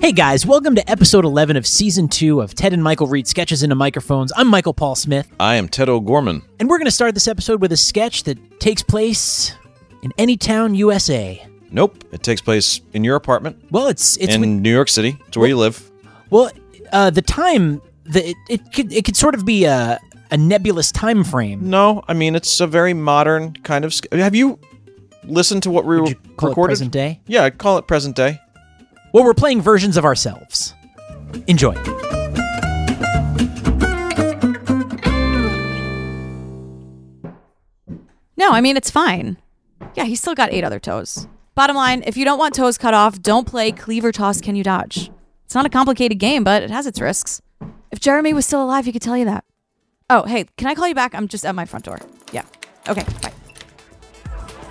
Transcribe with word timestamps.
Hey 0.00 0.12
guys, 0.12 0.44
welcome 0.46 0.74
to 0.76 0.88
episode 0.90 1.24
11 1.24 1.56
of 1.56 1.66
season 1.66 2.06
2 2.08 2.40
of 2.40 2.54
Ted 2.54 2.72
and 2.72 2.82
Michael 2.82 3.06
read 3.06 3.26
sketches 3.26 3.62
into 3.62 3.74
microphones. 3.74 4.32
I'm 4.36 4.46
Michael 4.46 4.74
Paul 4.74 4.94
Smith, 4.94 5.26
I 5.40 5.54
am 5.56 5.68
Ted 5.68 5.88
O'Gorman. 5.88 6.42
and 6.60 6.68
we're 6.68 6.78
going 6.78 6.84
to 6.86 6.90
start 6.92 7.14
this 7.14 7.26
episode 7.26 7.60
with 7.60 7.72
a 7.72 7.76
sketch 7.76 8.24
that 8.24 8.60
takes 8.60 8.82
place 8.82 9.54
in 10.02 10.12
any 10.18 10.36
town, 10.36 10.74
USA. 10.74 11.44
Nope, 11.70 12.04
it 12.12 12.22
takes 12.22 12.40
place 12.40 12.80
in 12.92 13.02
your 13.04 13.16
apartment 13.16 13.56
Well, 13.70 13.88
it's 13.88 14.16
it's 14.18 14.34
in 14.34 14.40
with- 14.42 14.50
New 14.50 14.72
York 14.72 14.88
City. 14.88 15.16
It's 15.28 15.36
where 15.36 15.48
you 15.48 15.56
live. 15.56 15.88
well, 16.30 16.50
uh, 16.92 17.10
the 17.10 17.22
time 17.22 17.80
the 18.04 18.28
it, 18.30 18.36
it 18.48 18.72
could 18.72 18.92
it 18.92 19.04
could 19.04 19.16
sort 19.16 19.34
of 19.34 19.44
be 19.44 19.64
a 19.64 19.98
a 20.36 20.38
nebulous 20.38 20.92
time 20.92 21.24
frame. 21.24 21.70
No, 21.70 22.02
I 22.08 22.12
mean 22.14 22.36
it's 22.36 22.60
a 22.60 22.66
very 22.66 22.92
modern 22.94 23.54
kind 23.64 23.84
of. 23.86 23.94
sk- 23.94 24.12
Have 24.12 24.34
you 24.34 24.58
listened 25.24 25.62
to 25.62 25.70
what 25.70 25.84
we 25.86 25.98
Would 26.00 26.10
you 26.10 26.14
call 26.36 26.48
it 26.48 26.52
recorded? 26.52 26.70
present 26.72 26.92
day? 26.92 27.20
Yeah, 27.26 27.44
I'd 27.44 27.56
call 27.58 27.78
it 27.78 27.86
present 27.86 28.14
day. 28.16 28.38
Well, 29.12 29.24
we're 29.24 29.34
playing 29.34 29.62
versions 29.62 29.96
of 29.96 30.04
ourselves. 30.04 30.74
Enjoy. 31.46 31.74
No, 38.36 38.50
I 38.50 38.60
mean, 38.60 38.76
it's 38.76 38.90
fine. 38.90 39.38
Yeah, 39.94 40.04
he's 40.04 40.20
still 40.20 40.34
got 40.34 40.52
eight 40.52 40.64
other 40.64 40.78
toes. 40.80 41.26
Bottom 41.54 41.76
line, 41.76 42.02
if 42.06 42.16
you 42.16 42.24
don't 42.24 42.38
want 42.38 42.54
toes 42.54 42.76
cut 42.76 42.92
off, 42.94 43.20
don't 43.22 43.46
play 43.46 43.72
Cleaver 43.72 44.12
Toss 44.12 44.40
Can 44.40 44.56
You 44.56 44.62
Dodge. 44.64 45.10
It's 45.46 45.54
not 45.54 45.64
a 45.64 45.70
complicated 45.70 46.18
game, 46.18 46.44
but 46.44 46.62
it 46.62 46.70
has 46.70 46.86
its 46.86 47.00
risks. 47.00 47.40
If 47.90 48.00
Jeremy 48.00 48.34
was 48.34 48.44
still 48.44 48.62
alive, 48.62 48.84
he 48.84 48.92
could 48.92 49.00
tell 49.02 49.16
you 49.16 49.24
that. 49.24 49.44
Oh, 50.08 50.22
hey, 50.22 50.44
can 50.56 50.68
I 50.68 50.74
call 50.76 50.86
you 50.86 50.94
back? 50.94 51.16
I'm 51.16 51.26
just 51.26 51.44
at 51.44 51.52
my 51.56 51.64
front 51.64 51.84
door. 51.84 51.98
Yeah. 52.32 52.44
Okay, 52.88 53.04
bye. 53.20 53.32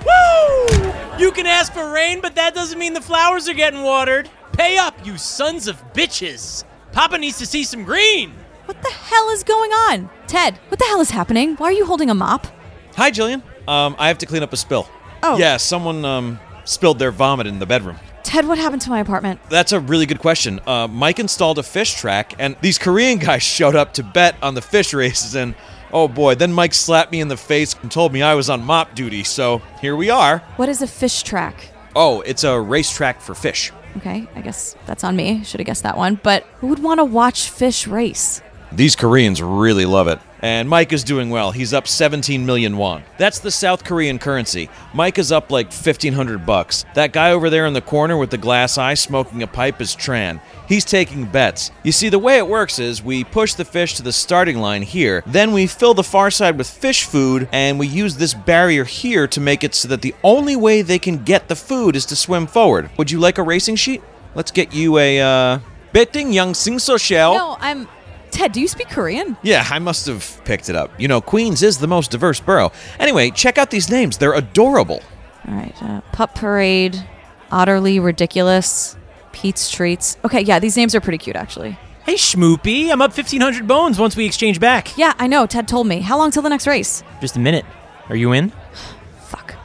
Woo! 0.06 0.94
You 1.20 1.32
can 1.32 1.46
ask 1.46 1.74
for 1.74 1.92
rain, 1.92 2.22
but 2.22 2.36
that 2.36 2.56
doesn't 2.56 2.80
mean 2.80 2.94
the 2.94 3.02
flowers 3.02 3.50
are 3.50 3.54
getting 3.54 3.84
watered. 3.84 4.30
Pay 4.54 4.78
up, 4.78 4.96
you 5.06 5.18
sons 5.18 5.68
of 5.68 5.76
bitches. 5.92 6.64
Papa 6.94 7.18
needs 7.18 7.38
to 7.40 7.46
see 7.46 7.66
some 7.66 7.84
green. 7.84 8.32
What 8.64 8.82
the 8.82 8.90
hell 8.90 9.30
is 9.30 9.44
going 9.44 9.72
on? 9.72 10.10
Ted, 10.28 10.58
what 10.70 10.80
the 10.80 10.86
hell 10.86 11.02
is 11.02 11.12
happening? 11.12 11.56
Why 11.58 11.68
are 11.68 11.74
you 11.74 11.86
holding 11.86 12.10
a 12.10 12.16
mop? 12.16 12.48
Hi, 12.96 13.12
Jillian. 13.12 13.44
Um, 13.68 13.98
I 14.00 14.08
have 14.08 14.18
to 14.20 14.26
clean 14.26 14.42
up 14.42 14.54
a 14.54 14.58
spill. 14.58 14.88
Oh. 15.22 15.38
Yeah, 15.38 15.58
someone 15.58 16.06
um 16.06 16.40
spilled 16.64 16.98
their 16.98 17.12
vomit 17.12 17.46
in 17.46 17.60
the 17.60 17.66
bedroom. 17.66 17.98
Ted, 18.36 18.50
what 18.50 18.58
happened 18.58 18.82
to 18.82 18.90
my 18.90 19.00
apartment? 19.00 19.40
That's 19.48 19.72
a 19.72 19.80
really 19.80 20.06
good 20.06 20.20
question. 20.20 20.60
Uh, 20.68 20.90
Mike 20.90 21.20
installed 21.20 21.58
a 21.58 21.64
fish 21.64 21.94
track, 21.94 22.34
and 22.38 22.58
these 22.60 22.78
Korean 22.78 23.18
guys 23.18 23.44
showed 23.58 23.78
up 23.78 23.94
to 23.94 24.04
bet 24.04 24.36
on 24.44 24.56
the 24.56 24.62
fish 24.62 24.94
races, 24.94 25.36
and 25.36 25.56
oh 25.94 26.10
boy, 26.10 26.36
then 26.36 26.52
Mike 26.52 26.74
slapped 26.74 27.14
me 27.14 27.22
in 27.22 27.30
the 27.30 27.38
face 27.38 27.78
and 27.82 27.90
told 27.90 28.12
me 28.12 28.22
I 28.22 28.34
was 28.34 28.50
on 28.50 28.62
mop 28.62 28.94
duty, 28.94 29.24
so 29.24 29.62
here 29.80 29.96
we 29.96 30.10
are. 30.10 30.40
What 30.58 30.68
is 30.68 30.82
a 30.82 30.88
fish 30.88 31.24
track? 31.24 31.70
Oh, 31.96 32.20
it's 32.20 32.44
a 32.44 32.60
racetrack 32.60 33.22
for 33.22 33.36
fish. 33.36 33.72
Okay, 33.96 34.28
I 34.36 34.42
guess 34.42 34.76
that's 34.86 35.06
on 35.06 35.16
me. 35.16 35.42
Should 35.46 35.62
have 35.62 35.68
guessed 35.68 35.84
that 35.84 35.96
one. 35.96 36.20
But 36.22 36.44
who 36.58 36.68
would 36.68 36.84
want 36.84 37.00
to 37.00 37.06
watch 37.06 37.50
fish 37.50 37.88
race? 37.88 38.42
These 38.70 38.98
Koreans 38.98 39.42
really 39.42 39.86
love 39.86 40.10
it. 40.10 40.20
And 40.46 40.70
Mike 40.70 40.94
is 40.94 41.04
doing 41.04 41.32
well. 41.32 41.50
He's 41.50 41.74
up 41.74 41.88
17 41.88 42.46
million 42.46 42.78
won. 42.78 43.02
That's 43.18 43.40
the 43.40 43.50
South 43.50 43.84
Korean 43.84 44.20
currency. 44.20 44.70
Mike 44.94 45.18
is 45.18 45.32
up 45.32 45.50
like 45.50 45.72
1500 45.72 46.46
bucks. 46.46 46.86
That 46.94 47.14
guy 47.14 47.32
over 47.32 47.50
there 47.50 47.66
in 47.66 47.74
the 47.74 47.82
corner 47.82 48.16
with 48.16 48.30
the 48.30 48.38
glass 48.38 48.78
eye 48.78 48.94
smoking 48.94 49.42
a 49.42 49.48
pipe 49.48 49.82
is 49.82 49.96
Tran. 49.96 50.40
He's 50.68 50.86
taking 50.86 51.26
bets. 51.26 51.72
You 51.82 51.92
see, 51.92 52.10
the 52.10 52.20
way 52.20 52.38
it 52.38 52.48
works 52.48 52.78
is 52.78 53.02
we 53.02 53.24
push 53.24 53.56
the 53.56 53.66
fish 53.66 53.96
to 53.96 54.04
the 54.04 54.14
starting 54.14 54.60
line 54.60 54.84
here, 54.84 55.24
then 55.26 55.52
we 55.52 55.66
fill 55.66 55.96
the 55.96 56.04
far 56.04 56.30
side 56.30 56.60
with 56.60 56.70
fish 56.70 57.06
food, 57.06 57.50
and 57.52 57.80
we 57.80 57.88
use 57.88 58.18
this 58.18 58.36
barrier 58.36 58.84
here 58.84 59.28
to 59.30 59.42
make 59.42 59.64
it 59.64 59.74
so 59.74 59.88
that 59.88 60.04
the 60.04 60.14
only 60.24 60.56
way 60.56 60.84
they 60.84 61.00
can 61.00 61.24
get 61.24 61.48
the 61.48 61.56
food 61.56 61.96
is 61.96 62.06
to 62.06 62.16
swim 62.16 62.46
forward. 62.46 62.92
Would 63.00 63.10
you 63.10 63.20
like 63.20 63.40
a 63.40 63.44
racing 63.44 63.78
sheet? 63.78 64.04
Let's 64.36 64.52
get 64.52 64.76
you 64.76 65.00
a, 65.00 65.22
uh, 65.22 65.60
betting 65.92 66.34
young 66.34 66.54
sing 66.54 66.78
so 66.78 66.98
shell. 66.98 67.34
No, 67.34 67.58
I'm. 67.60 67.88
Ted, 68.36 68.52
do 68.52 68.60
you 68.60 68.68
speak 68.68 68.90
Korean? 68.90 69.38
Yeah, 69.44 69.66
I 69.72 69.80
must 69.80 70.08
have 70.08 70.42
picked 70.44 70.68
it 70.68 70.76
up. 70.76 70.92
You 71.00 71.08
know, 71.08 71.22
Queens 71.22 71.64
is 71.64 71.78
the 71.78 71.88
most 71.88 72.12
diverse 72.12 72.42
borough. 72.42 72.74
Anyway, 73.00 73.32
check 73.32 73.58
out 73.58 73.72
these 73.72 73.90
names. 73.90 74.18
They're 74.18 74.34
adorable. 74.34 75.02
All 75.48 75.54
right. 75.54 75.74
Uh, 75.82 76.02
Pup 76.12 76.36
Parade, 76.36 77.02
Utterly 77.50 77.98
Ridiculous, 77.98 78.98
Pete's 79.32 79.72
Treats. 79.72 80.18
Okay, 80.26 80.42
yeah, 80.42 80.60
these 80.60 80.76
names 80.76 80.94
are 80.94 81.00
pretty 81.00 81.18
cute, 81.18 81.38
actually. 81.38 81.80
Hey, 82.06 82.16
Schmoopy, 82.16 82.92
I'm 82.92 83.02
up 83.02 83.12
1,500 83.12 83.66
bones 83.66 83.98
once 83.98 84.18
we 84.18 84.26
exchange 84.26 84.60
back. 84.60 84.98
Yeah, 84.98 85.14
I 85.18 85.28
know. 85.28 85.46
Ted 85.46 85.66
told 85.70 85.88
me. 85.88 86.02
How 86.02 86.18
long 86.18 86.30
till 86.32 86.42
the 86.44 86.50
next 86.50 86.68
race? 86.68 87.04
Just 87.22 87.38
a 87.38 87.40
minute. 87.40 87.64
Are 88.10 88.18
you 88.18 88.34
in? 88.34 88.52
Fuck. 89.22 89.56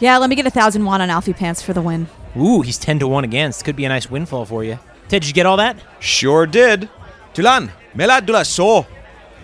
Yeah, 0.00 0.16
let 0.16 0.30
me 0.30 0.36
get 0.36 0.46
a 0.46 0.50
thousand 0.50 0.86
won 0.86 1.02
on 1.02 1.10
Alfie 1.10 1.34
Pants 1.34 1.60
for 1.60 1.74
the 1.74 1.82
win. 1.82 2.06
Ooh, 2.34 2.62
he's 2.62 2.78
10 2.78 2.98
to 3.00 3.06
1 3.08 3.24
against. 3.24 3.66
Could 3.66 3.76
be 3.76 3.84
a 3.84 3.90
nice 3.90 4.10
windfall 4.10 4.46
for 4.46 4.64
you. 4.64 4.78
Ted, 5.08 5.20
did 5.20 5.28
you 5.28 5.34
get 5.34 5.44
all 5.44 5.58
that? 5.58 5.76
Sure 6.00 6.46
did. 6.46 6.88
Tulan, 7.36 7.70
mela 7.94 8.22
de 8.22 8.32
la 8.32 8.42
so. 8.44 8.86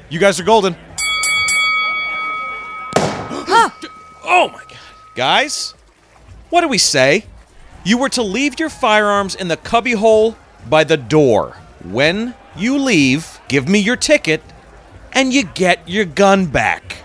You 0.08 0.18
guys 0.18 0.40
are 0.40 0.44
golden. 0.44 0.74
oh 2.96 4.48
my 4.50 4.64
god. 4.66 4.78
Guys, 5.14 5.74
what 6.48 6.62
do 6.62 6.68
we 6.68 6.78
say? 6.78 7.26
You 7.84 7.98
were 7.98 8.08
to 8.08 8.22
leave 8.22 8.58
your 8.58 8.70
firearms 8.70 9.34
in 9.34 9.48
the 9.48 9.58
cubbyhole 9.58 10.36
by 10.70 10.84
the 10.84 10.96
door. 10.96 11.58
When 11.84 12.34
you 12.56 12.78
leave, 12.78 13.38
give 13.48 13.68
me 13.68 13.80
your 13.80 13.96
ticket, 13.96 14.42
and 15.12 15.34
you 15.34 15.44
get 15.44 15.86
your 15.86 16.06
gun 16.06 16.46
back. 16.46 16.96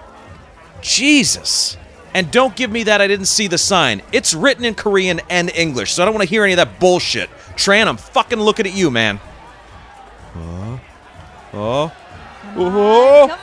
Jesus. 0.80 1.76
And 2.14 2.32
don't 2.32 2.56
give 2.56 2.72
me 2.72 2.84
that 2.84 3.02
I 3.02 3.08
didn't 3.08 3.26
see 3.26 3.48
the 3.48 3.58
sign. 3.58 4.02
It's 4.14 4.34
written 4.34 4.64
in 4.64 4.74
Korean 4.74 5.20
and 5.30 5.52
English, 5.54 5.92
so 5.92 6.02
I 6.02 6.06
don't 6.06 6.16
want 6.16 6.24
to 6.24 6.30
hear 6.30 6.46
any 6.46 6.54
of 6.54 6.58
that 6.58 6.80
bullshit. 6.80 7.30
Tran, 7.58 7.88
I'm 7.88 7.98
fucking 7.98 8.40
looking 8.40 8.66
at 8.66 8.74
you, 8.74 8.90
man. 8.90 9.20
Oh. 10.38 10.80
Oh. 11.54 11.94
Oh. 12.56 13.38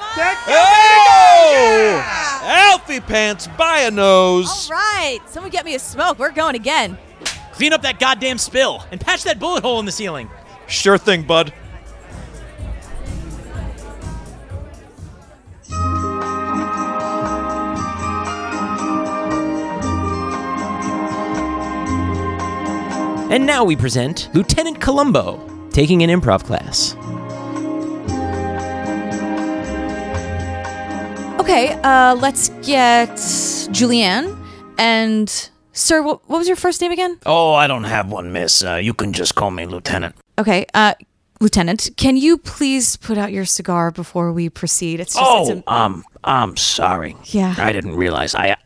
Oh! 0.48 0.80
Alfie 2.44 3.00
pants 3.00 3.48
by 3.58 3.80
a 3.80 3.90
nose. 3.90 4.70
All 4.70 4.76
right. 4.76 5.20
Someone 5.26 5.50
get 5.50 5.64
me 5.64 5.74
a 5.74 5.78
smoke. 5.78 6.18
We're 6.18 6.30
going 6.30 6.54
again. 6.54 6.98
Clean 7.52 7.72
up 7.72 7.82
that 7.82 7.98
goddamn 7.98 8.38
spill 8.38 8.84
and 8.90 9.00
patch 9.00 9.24
that 9.24 9.38
bullet 9.38 9.62
hole 9.62 9.78
in 9.80 9.86
the 9.86 9.92
ceiling. 9.92 10.30
Sure 10.66 10.98
thing, 10.98 11.22
bud. 11.22 11.52
And 23.30 23.46
now 23.46 23.64
we 23.64 23.74
present 23.74 24.28
Lieutenant 24.32 24.80
Columbo 24.80 25.53
taking 25.74 26.02
an 26.02 26.08
improv 26.08 26.44
class. 26.44 26.94
Okay, 31.40 31.72
uh, 31.82 32.14
let's 32.14 32.48
get 32.62 33.10
Julianne 33.70 34.34
and 34.78 35.50
Sir. 35.72 36.00
What, 36.02 36.26
what 36.28 36.38
was 36.38 36.46
your 36.46 36.56
first 36.56 36.80
name 36.80 36.92
again? 36.92 37.18
Oh, 37.26 37.52
I 37.52 37.66
don't 37.66 37.84
have 37.84 38.10
one, 38.10 38.32
miss. 38.32 38.64
Uh, 38.64 38.76
you 38.76 38.94
can 38.94 39.12
just 39.12 39.34
call 39.34 39.50
me 39.50 39.66
Lieutenant. 39.66 40.14
Okay, 40.38 40.64
uh, 40.72 40.94
Lieutenant, 41.40 41.90
can 41.96 42.16
you 42.16 42.38
please 42.38 42.96
put 42.96 43.18
out 43.18 43.32
your 43.32 43.44
cigar 43.44 43.90
before 43.90 44.32
we 44.32 44.48
proceed? 44.48 45.00
It's 45.00 45.14
just 45.14 45.26
Oh, 45.26 45.50
it's 45.50 45.60
a, 45.66 45.72
um, 45.72 46.04
I'm 46.22 46.56
sorry. 46.56 47.16
Yeah. 47.24 47.54
I 47.58 47.72
didn't 47.72 47.96
realize. 47.96 48.34
I 48.34 48.56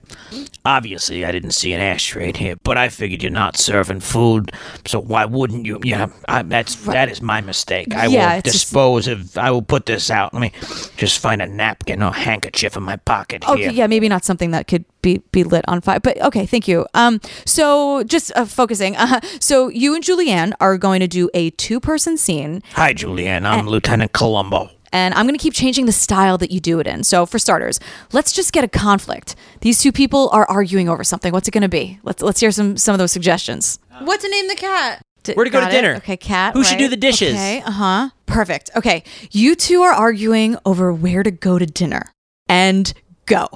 obviously 0.64 1.24
I 1.24 1.32
didn't 1.32 1.52
see 1.52 1.72
an 1.72 1.80
ashtray 1.80 2.28
in 2.30 2.34
here, 2.34 2.56
but 2.62 2.76
I 2.76 2.88
figured 2.88 3.22
you're 3.22 3.32
not 3.32 3.56
serving 3.56 4.00
food, 4.00 4.52
so 4.86 5.00
why 5.00 5.24
wouldn't 5.24 5.66
you? 5.66 5.80
Yeah, 5.82 6.08
I, 6.28 6.42
that's 6.42 6.74
that 6.86 7.08
is 7.10 7.22
my 7.22 7.40
mistake. 7.40 7.94
I 7.94 8.06
Yeah, 8.06 8.32
will 8.32 8.38
it's 8.38 8.52
just- 8.52 8.64
dispose 8.66 9.08
of. 9.08 9.36
I 9.38 9.50
will 9.50 9.62
put 9.62 9.86
this 9.86 10.10
out. 10.10 10.32
Let 10.34 10.40
me 10.40 10.52
just 10.96 11.18
find 11.18 11.40
a 11.42 11.46
napkin 11.46 12.02
or 12.02 12.12
handkerchief 12.12 12.76
in 12.76 12.82
my 12.82 12.96
pocket 12.96 13.48
Okay, 13.48 13.62
here. 13.62 13.70
yeah, 13.70 13.86
maybe 13.86 14.08
not 14.08 14.24
something 14.24 14.50
that 14.52 14.66
could 14.68 14.84
be 15.02 15.18
be 15.32 15.44
lit 15.44 15.64
on 15.68 15.80
fire, 15.80 16.00
but 16.00 16.20
okay, 16.22 16.44
thank 16.46 16.66
you. 16.68 16.86
Um, 16.94 17.20
so 17.44 18.02
just 18.04 18.32
uh, 18.36 18.44
focusing. 18.44 18.96
Uh, 19.08 19.20
so 19.40 19.68
you 19.68 19.94
and 19.94 20.02
Julianne 20.04 20.52
are 20.60 20.76
going 20.76 21.00
to 21.00 21.06
do 21.08 21.30
a 21.32 21.50
two 21.50 21.78
person 21.80 22.16
scene, 22.18 22.62
Hi, 22.72 22.92
Julianne. 22.92 23.46
I'm 23.46 23.66
Lieutenant 23.66 24.12
Columbo. 24.12 24.70
And 24.92 25.14
I'm 25.14 25.26
going 25.26 25.36
to 25.38 25.42
keep 25.42 25.54
changing 25.54 25.86
the 25.86 25.92
style 25.92 26.38
that 26.38 26.50
you 26.50 26.60
do 26.60 26.78
it 26.80 26.86
in. 26.86 27.04
So 27.04 27.26
for 27.26 27.38
starters, 27.38 27.80
let's 28.12 28.32
just 28.32 28.52
get 28.52 28.64
a 28.64 28.68
conflict. 28.68 29.34
These 29.60 29.80
two 29.82 29.92
people 29.92 30.28
are 30.30 30.44
arguing 30.48 30.88
over 30.88 31.04
something. 31.04 31.32
What's 31.32 31.48
it 31.48 31.52
going 31.52 31.62
to 31.62 31.68
be? 31.68 31.98
Let's 32.02 32.22
let's 32.22 32.40
hear 32.40 32.50
some 32.50 32.76
some 32.76 32.94
of 32.94 32.98
those 32.98 33.12
suggestions. 33.12 33.78
What 34.02 34.20
to 34.20 34.28
name 34.28 34.48
the 34.48 34.54
cat? 34.56 35.02
D- 35.24 35.34
Where 35.34 35.44
to 35.44 35.50
go 35.50 35.60
to 35.60 35.66
it? 35.66 35.70
dinner? 35.70 35.94
Okay, 35.96 36.16
cat. 36.16 36.54
Who 36.54 36.62
should 36.64 36.78
do 36.78 36.88
the 36.88 36.96
dishes? 36.96 37.34
Okay, 37.34 37.60
uh 37.62 37.70
huh. 37.70 38.10
Perfect. 38.26 38.70
Okay, 38.76 39.02
you 39.30 39.54
two 39.54 39.82
are 39.82 39.92
arguing 39.92 40.56
over 40.64 40.92
where 40.92 41.22
to 41.22 41.30
go 41.30 41.58
to 41.58 41.66
dinner, 41.66 42.02
and 42.48 42.92
go. 43.26 43.48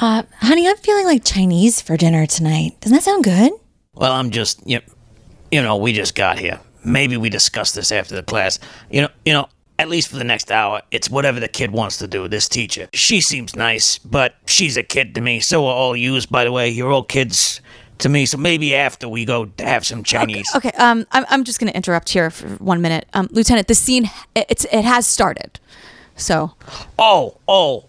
Uh, 0.00 0.22
honey, 0.40 0.68
I'm 0.68 0.76
feeling 0.76 1.06
like 1.06 1.24
Chinese 1.24 1.80
for 1.80 1.96
dinner 1.96 2.24
tonight. 2.26 2.76
Doesn't 2.80 2.94
that 2.96 3.02
sound 3.02 3.24
good? 3.24 3.52
Well, 3.94 4.12
I'm 4.12 4.30
just, 4.30 4.64
you, 4.64 4.80
you 5.50 5.60
know, 5.60 5.76
we 5.76 5.92
just 5.92 6.14
got 6.14 6.38
here. 6.38 6.60
Maybe 6.84 7.16
we 7.16 7.30
discuss 7.30 7.72
this 7.72 7.90
after 7.90 8.14
the 8.14 8.22
class. 8.22 8.60
You 8.90 9.02
know, 9.02 9.08
you 9.24 9.32
know, 9.32 9.48
At 9.78 9.88
least 9.88 10.08
for 10.08 10.16
the 10.16 10.24
next 10.24 10.50
hour, 10.50 10.82
it's 10.90 11.08
whatever 11.08 11.38
the 11.38 11.46
kid 11.48 11.70
wants 11.70 11.98
to 11.98 12.08
do, 12.08 12.26
this 12.26 12.48
teacher. 12.48 12.88
She 12.92 13.20
seems 13.20 13.54
nice, 13.54 13.98
but 13.98 14.34
she's 14.46 14.76
a 14.76 14.82
kid 14.82 15.14
to 15.14 15.20
me. 15.20 15.38
So 15.38 15.66
are 15.66 15.74
all 15.74 15.96
yous, 15.96 16.26
by 16.26 16.42
the 16.44 16.50
way. 16.50 16.68
You're 16.68 16.90
all 16.90 17.04
kids 17.04 17.60
to 17.98 18.08
me. 18.08 18.26
So 18.26 18.38
maybe 18.38 18.74
after 18.74 19.08
we 19.08 19.24
go 19.24 19.44
to 19.46 19.64
have 19.64 19.86
some 19.86 20.02
Chinese. 20.02 20.50
Okay, 20.56 20.72
um, 20.72 21.06
I'm, 21.12 21.24
I'm 21.28 21.44
just 21.44 21.60
going 21.60 21.70
to 21.70 21.76
interrupt 21.76 22.08
here 22.08 22.28
for 22.30 22.48
one 22.56 22.82
minute. 22.82 23.06
Um, 23.14 23.28
Lieutenant, 23.30 23.68
the 23.68 23.74
scene, 23.74 24.10
it, 24.34 24.46
it's, 24.48 24.64
it 24.64 24.84
has 24.84 25.06
started. 25.06 25.60
So, 26.16 26.54
Oh, 26.98 27.36
oh, 27.46 27.84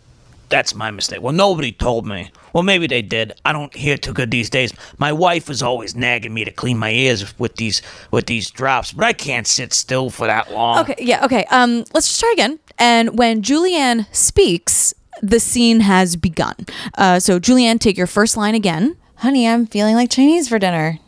that's 0.50 0.76
my 0.76 0.92
mistake. 0.92 1.22
Well, 1.22 1.34
nobody 1.34 1.72
told 1.72 2.06
me. 2.06 2.32
Well, 2.54 2.64
maybe 2.64 2.88
they 2.88 3.02
did. 3.02 3.34
I 3.46 3.54
don't 3.54 3.74
hear 3.76 3.98
too 3.98 4.14
good 4.14 4.32
these 4.32 4.50
days. 4.50 4.74
My 4.98 5.14
wife 5.14 5.50
is 5.50 5.62
always 5.62 5.96
nagging 5.96 6.34
me 6.34 6.44
to 6.46 6.52
clean 6.52 6.78
my 6.78 6.92
ears 6.92 7.38
with 7.40 7.56
these 7.56 7.82
with 8.12 8.26
these 8.26 8.50
drops, 8.50 8.92
but 8.92 9.06
I 9.06 9.14
can't 9.14 9.48
sit 9.48 9.74
still 9.74 10.10
for 10.10 10.28
that 10.28 10.52
long. 10.52 10.80
okay, 10.80 10.96
yeah, 11.00 11.24
okay. 11.26 11.46
Um, 11.46 11.86
let's 11.94 12.08
just 12.08 12.20
try 12.20 12.32
again. 12.34 12.60
And 12.78 13.18
when 13.18 13.42
Julianne 13.42 14.08
speaks, 14.14 14.94
the 15.22 15.40
scene 15.40 15.82
has 15.82 16.16
begun. 16.16 16.56
Uh, 16.98 17.20
so, 17.20 17.40
Julianne, 17.40 17.80
take 17.80 17.98
your 17.98 18.08
first 18.08 18.38
line 18.38 18.56
again. 18.56 18.96
Honey, 19.16 19.48
I'm 19.48 19.66
feeling 19.66 19.96
like 19.96 20.10
Chinese 20.10 20.48
for 20.48 20.60
dinner. 20.60 21.00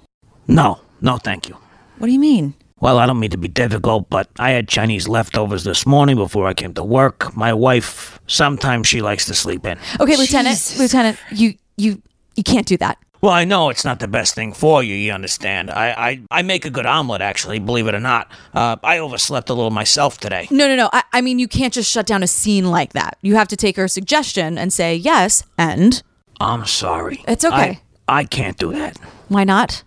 No, 0.48 0.80
no, 1.00 1.18
thank 1.18 1.48
you. 1.48 1.58
What 1.98 2.08
do 2.08 2.14
you 2.14 2.20
mean? 2.20 2.54
Well, 2.82 2.98
I 2.98 3.06
don't 3.06 3.20
mean 3.20 3.30
to 3.30 3.38
be 3.38 3.48
difficult, 3.48 4.10
but 4.10 4.28
I 4.40 4.50
had 4.52 4.68
Chinese 4.68 5.08
leftovers 5.08 5.64
this 5.64 5.86
morning 5.86 6.16
before 6.16 6.48
I 6.48 6.56
came 6.56 6.74
to 6.74 6.84
work. 6.84 7.36
My 7.38 7.54
wife, 7.54 8.20
sometimes 8.26 8.88
she 8.88 9.02
likes 9.02 9.26
to 9.28 9.36
sleep 9.36 9.68
in. 9.68 9.78
Okay, 10.00 10.18
Lieutenant, 10.18 10.56
Jesus. 10.56 10.80
Lieutenant, 10.80 11.20
you, 11.32 11.54
you, 11.78 12.02
you 12.36 12.42
can't 12.44 12.66
do 12.66 12.78
that. 12.78 12.98
Well, 13.22 13.34
I 13.34 13.46
know 13.46 13.70
it's 13.70 13.86
not 13.86 14.00
the 14.00 14.08
best 14.08 14.34
thing 14.34 14.52
for 14.52 14.82
you, 14.82 14.96
you 14.96 15.12
understand. 15.12 15.70
I, 15.70 15.92
I, 15.92 16.22
I 16.32 16.42
make 16.42 16.66
a 16.66 16.72
good 16.72 16.88
omelet, 16.88 17.22
actually, 17.22 17.60
believe 17.60 17.88
it 17.88 17.94
or 17.94 18.00
not. 18.00 18.32
Uh, 18.52 18.78
I 18.84 18.98
overslept 18.98 19.52
a 19.52 19.54
little 19.54 19.70
myself 19.70 20.18
today. 20.18 20.48
No, 20.50 20.68
no, 20.68 20.76
no. 20.76 20.90
I, 20.92 21.04
I 21.14 21.22
mean, 21.22 21.38
you 21.38 21.48
can't 21.48 21.72
just 21.72 21.92
shut 21.92 22.08
down 22.08 22.24
a 22.24 22.28
scene 22.28 22.72
like 22.72 22.94
that. 22.94 23.20
You 23.22 23.36
have 23.36 23.48
to 23.50 23.56
take 23.56 23.76
her 23.78 23.88
suggestion 23.88 24.58
and 24.58 24.74
say 24.74 24.96
yes, 24.96 25.44
and 25.56 26.02
I'm 26.40 26.66
sorry. 26.66 27.24
It's 27.28 27.46
okay. 27.46 27.82
I, 28.08 28.22
I 28.22 28.24
can't 28.24 28.58
do 28.58 28.74
that. 28.74 28.98
why 29.28 29.44
not? 29.44 29.84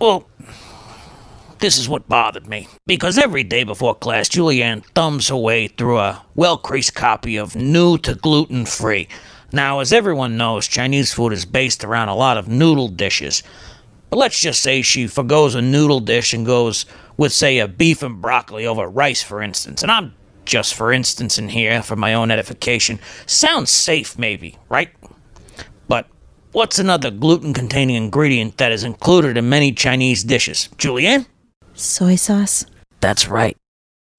Well, 0.00 0.28
this 1.58 1.78
is 1.78 1.88
what 1.88 2.08
bothered 2.08 2.46
me. 2.46 2.68
Because 2.86 3.18
every 3.18 3.44
day 3.44 3.64
before 3.64 3.94
class, 3.94 4.28
Julianne 4.28 4.84
thumbs 4.94 5.28
her 5.28 5.36
way 5.36 5.68
through 5.68 5.98
a 5.98 6.24
well 6.34 6.56
creased 6.58 6.94
copy 6.94 7.36
of 7.36 7.56
New 7.56 7.98
to 7.98 8.14
Gluten 8.14 8.66
Free. 8.66 9.08
Now, 9.52 9.80
as 9.80 9.92
everyone 9.92 10.36
knows, 10.36 10.66
Chinese 10.66 11.12
food 11.12 11.32
is 11.32 11.44
based 11.44 11.84
around 11.84 12.08
a 12.08 12.16
lot 12.16 12.36
of 12.36 12.48
noodle 12.48 12.88
dishes. 12.88 13.42
But 14.10 14.16
let's 14.18 14.40
just 14.40 14.62
say 14.62 14.82
she 14.82 15.06
forgoes 15.06 15.54
a 15.54 15.62
noodle 15.62 16.00
dish 16.00 16.32
and 16.32 16.44
goes 16.44 16.86
with, 17.16 17.32
say, 17.32 17.58
a 17.58 17.68
beef 17.68 18.02
and 18.02 18.20
broccoli 18.20 18.66
over 18.66 18.88
rice, 18.88 19.22
for 19.22 19.42
instance. 19.42 19.82
And 19.82 19.90
I'm 19.90 20.14
just 20.44 20.74
for 20.74 20.92
instance 20.92 21.38
in 21.38 21.48
here 21.48 21.82
for 21.82 21.96
my 21.96 22.14
own 22.14 22.30
edification. 22.30 23.00
Sounds 23.26 23.70
safe, 23.70 24.18
maybe, 24.18 24.58
right? 24.68 24.90
But 25.88 26.06
what's 26.52 26.78
another 26.78 27.10
gluten 27.10 27.54
containing 27.54 27.96
ingredient 27.96 28.58
that 28.58 28.72
is 28.72 28.84
included 28.84 29.36
in 29.36 29.48
many 29.48 29.72
Chinese 29.72 30.24
dishes? 30.24 30.68
Julianne? 30.76 31.26
Soy 31.74 32.14
sauce? 32.14 32.66
That's 33.00 33.28
right. 33.28 33.56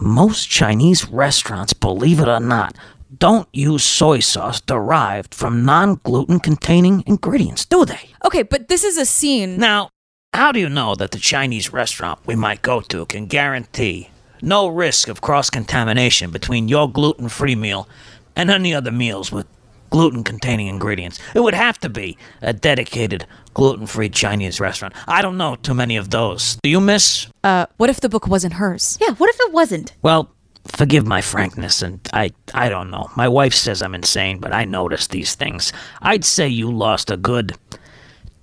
Most 0.01 0.49
Chinese 0.49 1.07
restaurants, 1.07 1.71
believe 1.71 2.19
it 2.19 2.27
or 2.27 2.41
not, 2.41 2.75
don't 3.17 3.47
use 3.53 3.83
soy 3.83 4.19
sauce 4.19 4.59
derived 4.59 5.33
from 5.33 5.63
non 5.63 6.01
gluten 6.03 6.39
containing 6.41 7.03
ingredients, 7.07 7.65
do 7.65 7.85
they? 7.85 8.09
Okay, 8.25 8.43
but 8.43 8.67
this 8.67 8.83
is 8.83 8.97
a 8.97 9.05
scene. 9.05 9.57
Now, 9.57 9.89
how 10.33 10.51
do 10.51 10.59
you 10.59 10.67
know 10.67 10.95
that 10.95 11.11
the 11.11 11.17
Chinese 11.17 11.71
restaurant 11.71 12.19
we 12.25 12.35
might 12.35 12.61
go 12.61 12.81
to 12.81 13.05
can 13.05 13.25
guarantee 13.25 14.09
no 14.41 14.67
risk 14.67 15.07
of 15.07 15.21
cross 15.21 15.49
contamination 15.49 16.31
between 16.31 16.67
your 16.67 16.91
gluten 16.91 17.29
free 17.29 17.55
meal 17.55 17.87
and 18.35 18.51
any 18.51 18.73
other 18.73 18.91
meals 18.91 19.31
with 19.31 19.47
gluten 19.95 20.25
containing 20.25 20.67
ingredients? 20.67 21.21
It 21.33 21.39
would 21.39 21.53
have 21.53 21.79
to 21.79 21.87
be 21.87 22.17
a 22.41 22.51
dedicated 22.51 23.25
gluten 23.53 23.87
free 23.87 24.09
Chinese 24.09 24.59
restaurant. 24.59 24.93
I 25.07 25.21
don't 25.21 25.37
know 25.37 25.55
too 25.55 25.73
many 25.73 25.95
of 25.95 26.09
those. 26.09 26.57
Do 26.61 26.69
you, 26.69 26.81
miss? 26.81 27.27
Uh, 27.45 27.67
what 27.77 27.89
if 27.89 28.01
the 28.01 28.09
book 28.09 28.27
wasn't 28.27 28.55
hers? 28.55 28.97
Yeah, 28.99 29.11
what 29.11 29.29
if 29.29 29.39
it 29.39 29.53
wasn't? 29.53 29.93
Well, 30.01 30.29
forgive 30.67 31.07
my 31.07 31.21
frankness, 31.21 31.81
and 31.81 32.01
I, 32.11 32.31
I 32.53 32.67
don't 32.67 32.91
know. 32.91 33.09
My 33.15 33.29
wife 33.29 33.53
says 33.53 33.81
I'm 33.81 33.95
insane, 33.95 34.39
but 34.39 34.51
I 34.51 34.65
notice 34.65 35.07
these 35.07 35.33
things. 35.33 35.71
I'd 36.01 36.25
say 36.25 36.45
you 36.49 36.69
lost 36.69 37.09
a 37.09 37.15
good 37.15 37.53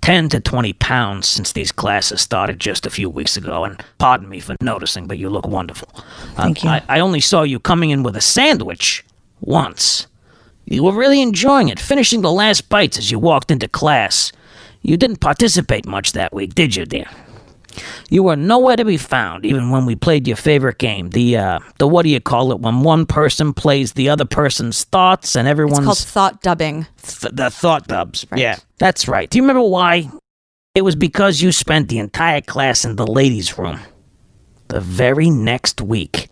10 0.01 0.29
to 0.29 0.39
20 0.39 0.73
pounds 0.73 1.27
since 1.27 1.51
these 1.51 1.71
classes 1.71 2.19
started 2.19 2.59
just 2.59 2.87
a 2.87 2.89
few 2.89 3.11
weeks 3.11 3.37
ago, 3.37 3.63
and 3.63 3.79
pardon 3.99 4.27
me 4.27 4.39
for 4.39 4.55
noticing, 4.59 5.05
but 5.05 5.19
you 5.19 5.29
look 5.29 5.47
wonderful. 5.47 5.89
Uh, 5.95 6.01
Thank 6.35 6.63
you. 6.63 6.71
I, 6.71 6.81
I 6.89 6.99
only 6.99 7.19
saw 7.19 7.43
you 7.43 7.59
coming 7.59 7.91
in 7.91 8.01
with 8.01 8.15
a 8.15 8.21
sandwich 8.21 9.05
once. 9.39 10.07
You 10.65 10.83
were 10.83 10.93
really 10.93 11.21
enjoying 11.21 11.69
it, 11.69 11.79
finishing 11.79 12.21
the 12.21 12.31
last 12.31 12.69
bites 12.69 12.97
as 12.97 13.11
you 13.11 13.19
walked 13.19 13.51
into 13.51 13.67
class. 13.67 14.31
You 14.81 14.97
didn't 14.97 15.17
participate 15.19 15.85
much 15.85 16.11
that 16.13 16.33
week, 16.33 16.55
did 16.55 16.75
you, 16.75 16.85
dear? 16.85 17.05
You 18.09 18.21
were 18.23 18.35
nowhere 18.35 18.75
to 18.75 18.85
be 18.85 18.97
found, 18.97 19.45
even 19.45 19.71
when 19.71 19.85
we 19.85 19.95
played 19.95 20.27
your 20.27 20.37
favorite 20.37 20.77
game. 20.77 21.09
The 21.09 21.37
uh, 21.37 21.59
the 21.79 21.87
what 21.87 22.03
do 22.03 22.09
you 22.09 22.19
call 22.19 22.51
it? 22.51 22.59
When 22.59 22.81
one 22.83 23.05
person 23.07 23.53
plays 23.53 23.93
the 23.93 24.09
other 24.09 24.25
person's 24.25 24.83
thoughts 24.83 25.35
and 25.35 25.47
It's 25.47 25.51
everyone's 25.51 25.85
called 25.85 25.97
thought 25.97 26.41
dubbing. 26.41 26.85
th- 27.01 27.33
the 27.33 27.49
thought 27.49 27.87
dubs. 27.87 28.27
Yeah, 28.35 28.57
that's 28.77 29.07
right. 29.07 29.27
Do 29.29 29.37
you 29.39 29.43
remember 29.43 29.67
why? 29.67 30.09
It 30.75 30.83
was 30.83 30.95
because 30.95 31.41
you 31.41 31.51
spent 31.51 31.89
the 31.89 31.97
entire 31.99 32.41
class 32.41 32.85
in 32.85 32.95
the 32.95 33.07
ladies' 33.07 33.57
room. 33.57 33.79
The 34.67 34.79
very 34.79 35.29
next 35.31 35.81
week, 35.81 36.29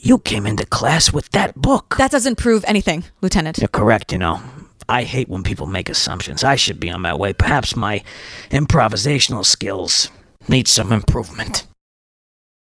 you 0.00 0.18
came 0.18 0.46
into 0.46 0.64
class 0.66 1.12
with 1.12 1.28
that 1.30 1.54
book. 1.54 1.96
That 1.98 2.10
doesn't 2.10 2.36
prove 2.36 2.64
anything, 2.66 3.04
Lieutenant. 3.20 3.58
You're 3.58 3.68
correct, 3.68 4.12
you 4.12 4.18
know. 4.18 4.40
I 4.88 5.02
hate 5.02 5.28
when 5.28 5.42
people 5.42 5.66
make 5.66 5.88
assumptions. 5.88 6.42
I 6.42 6.56
should 6.56 6.80
be 6.80 6.90
on 6.90 7.02
my 7.02 7.14
way. 7.14 7.32
Perhaps 7.32 7.76
my 7.76 8.02
improvisational 8.50 9.44
skills 9.44 10.10
need 10.48 10.66
some 10.66 10.92
improvement. 10.92 11.66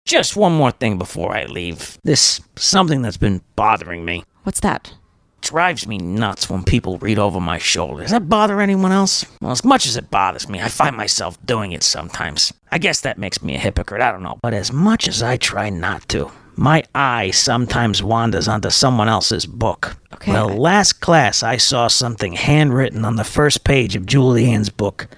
Just 0.06 0.37
one 0.37 0.53
more 0.53 0.71
thing 0.71 0.99
before 0.99 1.35
I 1.35 1.47
leave. 1.47 1.99
This 2.05 2.41
something 2.56 3.03
that's 3.03 3.17
been 3.17 3.41
bothering 3.56 4.05
me. 4.05 4.25
What's 4.43 4.61
that? 4.61 4.93
Drives 5.41 5.87
me 5.87 5.99
nuts 5.99 6.49
when 6.49 6.62
people 6.62 6.99
read 6.99 7.19
over 7.19 7.41
my 7.41 7.59
shoulder. 7.59 8.03
Does 8.03 8.12
that 8.12 8.29
bother 8.29 8.61
anyone 8.61 8.93
else? 8.93 9.27
Well, 9.41 9.50
as 9.50 9.65
much 9.65 9.87
as 9.87 9.97
it 9.97 10.11
bothers 10.11 10.49
me, 10.49 10.61
I 10.61 10.69
find 10.69 10.97
myself 10.97 11.38
doing 11.44 11.73
it 11.73 11.82
sometimes. 11.82 12.53
I 12.70 12.79
guess 12.79 13.00
that 13.00 13.19
makes 13.19 13.43
me 13.43 13.55
a 13.55 13.59
hypocrite, 13.59 14.03
I 14.03 14.12
don't 14.12 14.23
know. 14.23 14.38
But 14.43 14.55
as 14.55 14.73
much 14.73 15.09
as 15.09 15.23
I 15.23 15.37
try 15.37 15.69
not 15.69 16.09
to, 16.11 16.31
my 16.56 16.85
eye 16.95 17.31
sometimes 17.31 18.03
wanders 18.03 18.49
onto 18.49 18.71
someone 18.71 19.09
else's 19.09 19.47
book. 19.47 19.97
Okay. 20.15 20.33
Well, 20.33 20.49
last 20.49 21.01
class 21.01 21.43
I 21.43 21.56
saw 21.56 21.89
something 21.89 22.32
handwritten 22.34 23.05
on 23.05 23.17
the 23.17 23.25
first 23.25 23.65
page 23.65 23.96
of 23.96 24.06
Julianne's 24.06 24.70
book. 24.70 25.08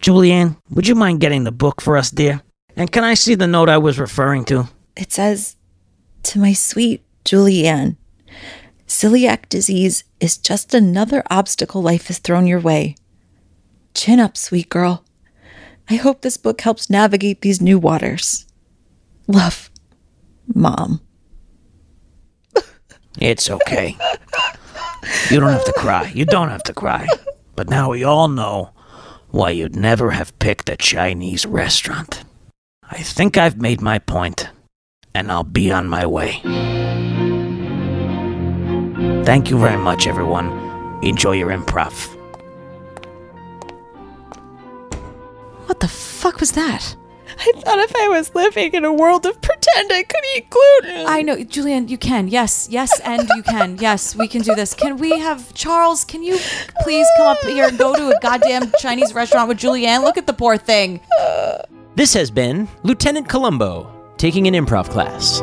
Julianne, 0.00 0.56
would 0.70 0.86
you 0.86 0.94
mind 0.94 1.20
getting 1.20 1.44
the 1.44 1.52
book 1.52 1.80
for 1.80 1.96
us, 1.96 2.10
dear? 2.10 2.42
And 2.76 2.90
can 2.90 3.04
I 3.04 3.14
see 3.14 3.34
the 3.34 3.46
note 3.46 3.68
I 3.68 3.78
was 3.78 3.98
referring 3.98 4.44
to? 4.46 4.68
It 4.96 5.12
says, 5.12 5.56
To 6.24 6.38
my 6.38 6.52
sweet 6.52 7.04
Julianne, 7.24 7.96
celiac 8.86 9.48
disease 9.48 10.04
is 10.20 10.38
just 10.38 10.74
another 10.74 11.22
obstacle 11.30 11.82
life 11.82 12.06
has 12.06 12.18
thrown 12.18 12.46
your 12.46 12.60
way. 12.60 12.96
Chin 13.94 14.20
up, 14.20 14.36
sweet 14.36 14.68
girl. 14.68 15.04
I 15.90 15.96
hope 15.96 16.20
this 16.20 16.36
book 16.36 16.60
helps 16.60 16.90
navigate 16.90 17.40
these 17.40 17.60
new 17.60 17.78
waters. 17.78 18.46
Love, 19.26 19.70
Mom. 20.54 21.00
It's 23.20 23.50
okay. 23.50 23.96
You 25.30 25.40
don't 25.40 25.52
have 25.52 25.64
to 25.64 25.72
cry. 25.72 26.12
You 26.14 26.24
don't 26.24 26.50
have 26.50 26.62
to 26.64 26.72
cry. 26.72 27.06
But 27.56 27.68
now 27.68 27.90
we 27.90 28.04
all 28.04 28.28
know 28.28 28.70
why 29.30 29.50
you'd 29.50 29.76
never 29.76 30.12
have 30.12 30.38
picked 30.38 30.68
a 30.68 30.76
Chinese 30.76 31.44
restaurant. 31.44 32.24
I 32.90 33.02
think 33.02 33.36
I've 33.36 33.60
made 33.60 33.80
my 33.80 33.98
point, 33.98 34.48
and 35.14 35.30
I'll 35.30 35.44
be 35.44 35.70
on 35.70 35.88
my 35.88 36.06
way. 36.06 36.40
Thank 39.24 39.50
you 39.50 39.58
very 39.58 39.76
much, 39.76 40.06
everyone. 40.06 40.48
Enjoy 41.02 41.32
your 41.32 41.50
improv. 41.50 41.92
What 45.66 45.80
the 45.80 45.88
fuck 45.88 46.40
was 46.40 46.52
that? 46.52 46.96
I 47.40 47.52
thought 47.60 47.78
if 47.78 47.94
I 47.94 48.08
was 48.08 48.34
living 48.34 48.72
in 48.74 48.84
a 48.84 48.92
world 48.92 49.24
of 49.24 49.40
pretend, 49.40 49.92
I 49.92 50.02
could 50.02 50.24
eat 50.36 50.50
gluten. 50.50 51.06
I 51.06 51.22
know, 51.22 51.42
Julian, 51.44 51.88
you 51.88 51.96
can. 51.96 52.28
Yes, 52.28 52.68
yes, 52.70 52.98
and 53.00 53.28
you 53.36 53.42
can. 53.42 53.78
Yes, 53.78 54.16
we 54.16 54.26
can 54.26 54.42
do 54.42 54.54
this. 54.54 54.74
Can 54.74 54.96
we 54.96 55.18
have 55.18 55.54
Charles? 55.54 56.04
Can 56.04 56.22
you 56.22 56.38
please 56.80 57.06
come 57.16 57.26
up 57.28 57.38
here 57.42 57.68
and 57.68 57.78
go 57.78 57.94
to 57.94 58.16
a 58.16 58.20
goddamn 58.20 58.72
Chinese 58.80 59.14
restaurant 59.14 59.48
with 59.48 59.58
Julianne? 59.58 60.02
Look 60.02 60.18
at 60.18 60.26
the 60.26 60.32
poor 60.32 60.56
thing. 60.56 61.00
This 61.94 62.12
has 62.14 62.30
been 62.30 62.68
Lieutenant 62.82 63.28
Columbo 63.28 63.92
taking 64.16 64.46
an 64.48 64.54
improv 64.54 64.88
class. 64.90 65.40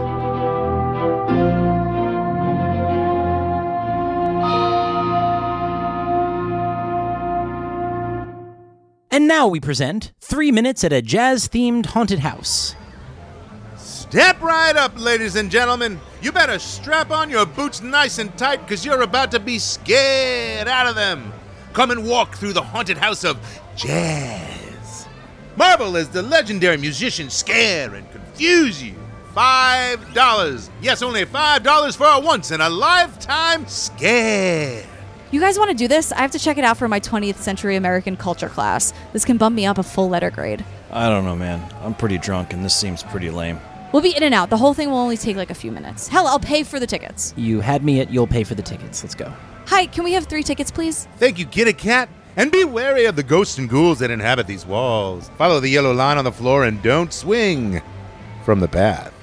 And 9.16 9.30
now 9.30 9.48
we 9.48 9.62
present 9.62 10.12
Three 10.20 10.52
Minutes 10.52 10.84
at 10.84 10.92
a 10.92 11.02
Jazz 11.02 11.48
Themed 11.48 11.86
Haunted 11.86 12.20
House. 12.20 12.76
Step 13.78 14.42
right 14.42 14.76
up, 14.76 15.00
ladies 15.00 15.38
and 15.38 15.50
gentlemen. 15.50 16.02
You 16.22 16.34
better 16.34 16.60
strap 16.60 17.12
on 17.12 17.30
your 17.30 17.46
boots 17.46 17.82
nice 17.82 18.20
and 18.20 18.38
tight 18.38 18.58
because 18.58 18.84
you're 18.84 19.04
about 19.04 19.32
to 19.32 19.40
be 19.40 19.58
scared 19.58 20.68
out 20.68 20.86
of 20.86 20.96
them. 20.96 21.32
Come 21.72 21.92
and 21.92 22.06
walk 22.06 22.36
through 22.36 22.52
the 22.52 22.62
haunted 22.62 22.98
house 22.98 23.24
of 23.24 23.38
jazz. 23.78 25.08
Marvel 25.56 25.96
as 25.96 26.10
the 26.10 26.22
legendary 26.22 26.76
musicians 26.76 27.34
scare 27.34 27.96
and 27.96 28.12
confuse 28.12 28.84
you. 28.84 28.96
Five 29.34 30.14
dollars. 30.14 30.70
Yes, 30.82 31.02
only 31.02 31.24
five 31.24 31.64
dollars 31.64 31.96
for 31.96 32.06
a 32.06 32.20
once 32.20 32.52
in 32.52 32.60
a 32.60 32.70
lifetime 32.70 33.66
scare. 33.66 34.86
You 35.32 35.40
guys 35.40 35.58
want 35.58 35.72
to 35.72 35.76
do 35.76 35.88
this? 35.88 36.12
I 36.12 36.20
have 36.20 36.32
to 36.32 36.40
check 36.40 36.58
it 36.58 36.64
out 36.64 36.78
for 36.78 36.88
my 36.88 37.00
20th 37.00 37.38
century 37.38 37.76
American 37.76 38.16
culture 38.16 38.48
class. 38.48 38.94
This 39.12 39.26
can 39.26 39.38
bump 39.38 39.56
me 39.56 39.66
up 39.66 39.78
a 39.80 39.84
full 39.84 40.08
letter 40.08 40.30
grade. 40.30 40.64
I 40.92 41.10
don't 41.10 41.26
know, 41.26 41.36
man. 41.36 41.68
I'm 41.82 41.96
pretty 41.96 42.20
drunk, 42.20 42.54
and 42.54 42.64
this 42.64 42.76
seems 42.76 43.02
pretty 43.02 43.32
lame. 43.32 43.60
We'll 43.92 44.04
be 44.04 44.16
in 44.16 44.24
and 44.24 44.36
out. 44.36 44.50
The 44.50 44.58
whole 44.58 44.74
thing 44.74 44.90
will 44.92 44.98
only 44.98 45.18
take 45.18 45.36
like 45.36 45.50
a 45.50 45.56
few 45.56 45.72
minutes. 45.72 46.08
Hell, 46.08 46.28
I'll 46.28 46.40
pay 46.40 46.64
for 46.64 46.80
the 46.80 46.88
tickets. 46.88 47.34
You 47.36 47.60
had 47.60 47.84
me 47.84 48.02
at 48.02 48.12
you'll 48.12 48.28
pay 48.28 48.44
for 48.44 48.54
the 48.54 48.62
tickets. 48.62 49.04
Let's 49.04 49.16
go. 49.16 49.34
Hi, 49.66 49.88
can 49.88 50.04
we 50.04 50.14
have 50.14 50.26
three 50.28 50.44
tickets, 50.44 50.70
please? 50.70 51.08
Thank 51.18 51.40
you, 51.40 51.46
Kitty 51.48 51.74
Cat. 51.74 52.08
And 52.38 52.52
be 52.52 52.64
wary 52.64 53.06
of 53.06 53.16
the 53.16 53.24
ghosts 53.24 53.58
and 53.58 53.70
ghouls 53.70 54.00
that 54.00 54.12
inhabit 54.12 54.46
these 54.46 54.66
walls. 54.66 55.32
Follow 55.38 55.60
the 55.60 55.70
yellow 55.70 55.94
line 55.94 56.18
on 56.18 56.26
the 56.26 56.32
floor 56.32 56.66
and 56.66 56.82
don't 56.84 57.12
swing 57.12 57.82
from 58.44 58.60
the 58.60 58.68
path. 58.68 59.14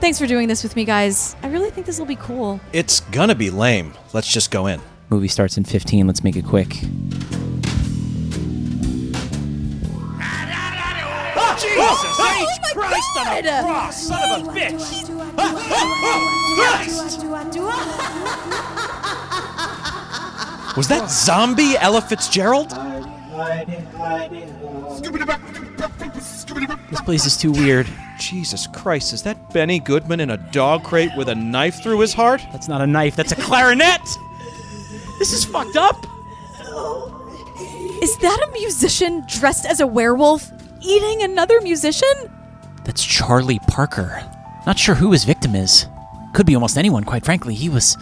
Thanks 0.00 0.18
for 0.18 0.26
doing 0.26 0.48
this 0.48 0.62
with 0.62 0.76
me, 0.76 0.84
guys. 0.84 1.36
I 1.42 1.48
really 1.48 1.70
think 1.70 1.86
this 1.86 1.98
will 1.98 2.06
be 2.06 2.16
cool. 2.16 2.60
It's 2.72 3.00
gonna 3.00 3.34
be 3.34 3.50
lame. 3.50 3.94
Let's 4.12 4.30
just 4.32 4.50
go 4.50 4.66
in. 4.66 4.80
Movie 5.10 5.28
starts 5.28 5.56
in 5.56 5.64
15. 5.64 6.06
Let's 6.06 6.22
make 6.22 6.36
it 6.36 6.44
quick. 6.44 6.68
Jesus 11.58 12.20
H. 12.20 12.46
Christ 12.72 13.16
on 13.18 13.36
a 13.36 13.42
God. 13.42 13.64
cross, 13.64 14.02
son 14.06 14.40
of 14.40 14.46
a 14.46 14.50
bitch! 14.52 15.10
Was 20.76 20.88
that 20.88 21.10
zombie 21.10 21.76
Ella 21.78 22.00
Fitzgerald? 22.00 22.70
This 26.90 27.00
place 27.00 27.26
is 27.26 27.36
too 27.36 27.50
weird. 27.50 27.88
Jesus 28.20 28.68
Christ, 28.68 29.12
is 29.12 29.22
that 29.24 29.52
Benny 29.52 29.80
Goodman 29.80 30.20
in 30.20 30.30
a 30.30 30.36
dog 30.36 30.84
crate 30.84 31.10
with 31.16 31.28
a 31.28 31.34
knife 31.34 31.82
through 31.82 31.98
his 31.98 32.14
heart? 32.14 32.40
That's 32.52 32.68
not 32.68 32.80
a 32.80 32.86
knife, 32.86 33.16
that's 33.16 33.32
a 33.32 33.36
clarinet! 33.36 34.00
This 35.20 35.34
is 35.34 35.44
fucked 35.44 35.76
up! 35.76 36.06
Is 38.02 38.16
that 38.16 38.48
a 38.48 38.52
musician 38.52 39.22
dressed 39.28 39.66
as 39.66 39.80
a 39.80 39.86
werewolf 39.86 40.50
eating 40.80 41.22
another 41.22 41.60
musician? 41.60 42.08
That's 42.84 43.04
Charlie 43.04 43.58
Parker. 43.68 44.24
Not 44.66 44.78
sure 44.78 44.94
who 44.94 45.12
his 45.12 45.24
victim 45.24 45.54
is. 45.54 45.86
Could 46.32 46.46
be 46.46 46.54
almost 46.54 46.78
anyone, 46.78 47.04
quite 47.04 47.26
frankly. 47.26 47.54
He 47.54 47.68
was 47.68 47.98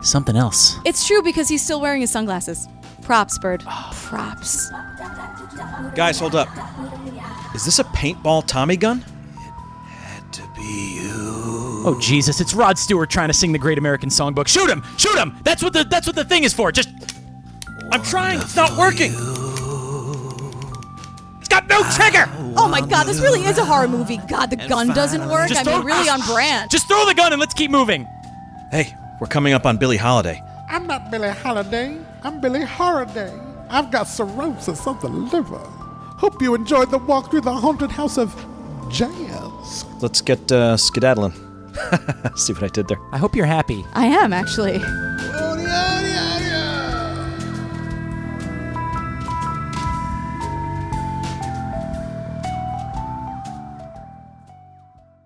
something 0.00 0.36
else. 0.36 0.76
It's 0.84 1.04
true 1.04 1.22
because 1.22 1.48
he's 1.48 1.64
still 1.64 1.80
wearing 1.80 2.02
his 2.02 2.12
sunglasses. 2.12 2.68
Props, 3.02 3.36
Bird. 3.36 3.64
Oh. 3.66 3.90
Props. 3.92 4.70
Guys, 5.96 6.20
hold 6.20 6.36
up. 6.36 6.46
Is 7.52 7.64
this 7.64 7.80
a 7.80 7.84
paintball 7.84 8.46
Tommy 8.46 8.76
gun? 8.76 9.04
Oh 11.86 11.98
Jesus! 12.00 12.40
It's 12.40 12.54
Rod 12.54 12.78
Stewart 12.78 13.10
trying 13.10 13.28
to 13.28 13.34
sing 13.34 13.52
the 13.52 13.58
Great 13.58 13.76
American 13.76 14.08
Songbook. 14.08 14.48
Shoot 14.48 14.70
him! 14.70 14.82
Shoot 14.96 15.18
him! 15.18 15.36
That's 15.44 15.62
what 15.62 15.74
the 15.74 15.84
that's 15.84 16.06
what 16.06 16.16
the 16.16 16.24
thing 16.24 16.44
is 16.44 16.54
for. 16.54 16.72
Just 16.72 16.88
I'm 17.92 18.02
trying. 18.02 18.40
It's 18.40 18.56
not 18.56 18.76
working. 18.78 19.12
It's 21.40 21.48
got 21.48 21.68
no 21.68 21.82
trigger. 21.94 22.24
Oh 22.56 22.68
my 22.70 22.80
god, 22.80 23.04
this 23.04 23.20
really 23.20 23.42
is 23.44 23.58
a 23.58 23.64
horror 23.66 23.86
movie. 23.86 24.16
God, 24.28 24.46
the 24.46 24.56
gun 24.56 24.88
doesn't 24.88 25.28
work. 25.28 25.50
I 25.54 25.62
mean, 25.62 25.84
really 25.84 26.08
on 26.08 26.20
brand. 26.22 26.70
just 26.70 26.88
throw 26.88 27.04
the 27.04 27.14
gun 27.14 27.32
and 27.32 27.40
let's 27.40 27.52
keep 27.52 27.70
moving. 27.70 28.08
Hey, 28.70 28.96
we're 29.20 29.26
coming 29.26 29.52
up 29.52 29.66
on 29.66 29.76
Billie 29.76 29.98
Holiday. 29.98 30.42
I'm 30.70 30.86
not 30.86 31.10
Billie 31.10 31.28
Holiday. 31.28 31.98
I'm 32.22 32.40
Billie 32.40 32.64
Holiday. 32.64 33.38
I've 33.68 33.90
got 33.90 34.04
cirrhosis 34.04 34.86
of 34.86 35.02
the 35.02 35.08
liver. 35.08 35.58
Hope 36.16 36.40
you 36.40 36.54
enjoyed 36.54 36.90
the 36.90 36.98
walk 36.98 37.30
through 37.30 37.42
the 37.42 37.52
haunted 37.52 37.90
house 37.90 38.16
of 38.16 38.34
jazz. 38.88 39.84
Let's 40.00 40.22
get 40.22 40.50
uh, 40.50 40.78
skedaddling. 40.78 41.43
See 42.36 42.52
what 42.52 42.62
I 42.62 42.68
did 42.68 42.88
there? 42.88 42.98
I 43.12 43.18
hope 43.18 43.34
you're 43.34 43.46
happy. 43.46 43.84
I 43.92 44.06
am 44.06 44.32
actually. 44.32 44.82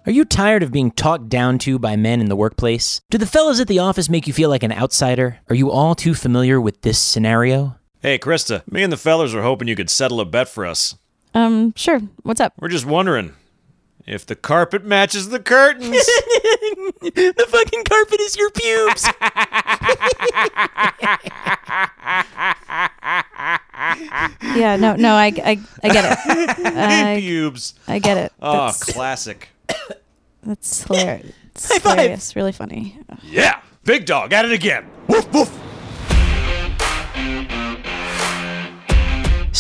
Are 0.07 0.11
you 0.11 0.25
tired 0.25 0.63
of 0.63 0.73
being 0.73 0.91
talked 0.91 1.29
down 1.29 1.59
to 1.59 1.79
by 1.79 1.95
men 1.95 2.23
in 2.23 2.31
the 2.31 2.37
workplace? 2.37 3.03
Do 3.11 3.19
the 3.19 3.27
fellas 3.27 3.61
at 3.61 3.69
the 3.69 3.81
office 3.81 4.09
make 4.09 4.27
you 4.27 4.33
feel 4.33 4.49
like 4.49 4.63
an 4.63 4.73
outsider? 4.73 5.37
Are 5.51 5.55
you 5.55 5.71
all 5.71 5.95
too 5.95 6.15
familiar 6.15 6.59
with 6.59 6.81
this 6.81 6.99
scenario? 6.99 7.77
Hey, 8.01 8.19
Krista, 8.19 8.63
me 8.73 8.83
and 8.83 8.91
the 8.91 8.97
fellers 8.97 9.35
were 9.35 9.43
hoping 9.43 9.69
you 9.69 9.77
could 9.77 9.91
settle 9.91 10.19
a 10.21 10.25
bet 10.25 10.49
for 10.49 10.65
us. 10.65 10.97
Um, 11.35 11.75
sure. 11.77 12.01
What's 12.23 12.41
up? 12.41 12.55
We're 12.59 12.69
just 12.69 12.87
wondering 12.87 13.35
if 14.09 14.27
the 14.27 14.35
carpet 14.35 14.85
matches 14.85 15.29
the 15.29 15.39
curtains. 15.39 15.91
the 17.03 17.47
fucking 17.49 17.85
carpet 17.85 18.21
is 18.21 18.37
your 18.37 18.51
pubes. 18.51 19.07
Yeah, 24.55 24.77
no, 24.77 24.97
no, 24.97 25.15
I, 25.15 25.27
I, 25.27 25.61
I 25.85 25.89
get 25.89 26.05
it. 26.05 26.19
I, 26.67 27.17
Pubes. 27.21 27.75
I 27.87 27.99
get 28.01 28.17
it. 28.17 28.33
Oh, 28.43 28.67
That's, 28.67 28.83
classic. 28.85 29.49
that's 30.43 30.83
hilarious. 30.85 31.33
It's 31.55 31.69
High 31.73 31.79
five. 31.79 31.93
hilarious. 31.99 32.35
Really 32.37 32.53
funny. 32.53 32.99
Yeah, 33.23 33.61
big 33.85 34.05
dog 34.07 34.33
at 34.33 34.45
it 34.45 34.53
again. 34.53 34.87
Woof 35.07 35.33
woof. 35.33 35.61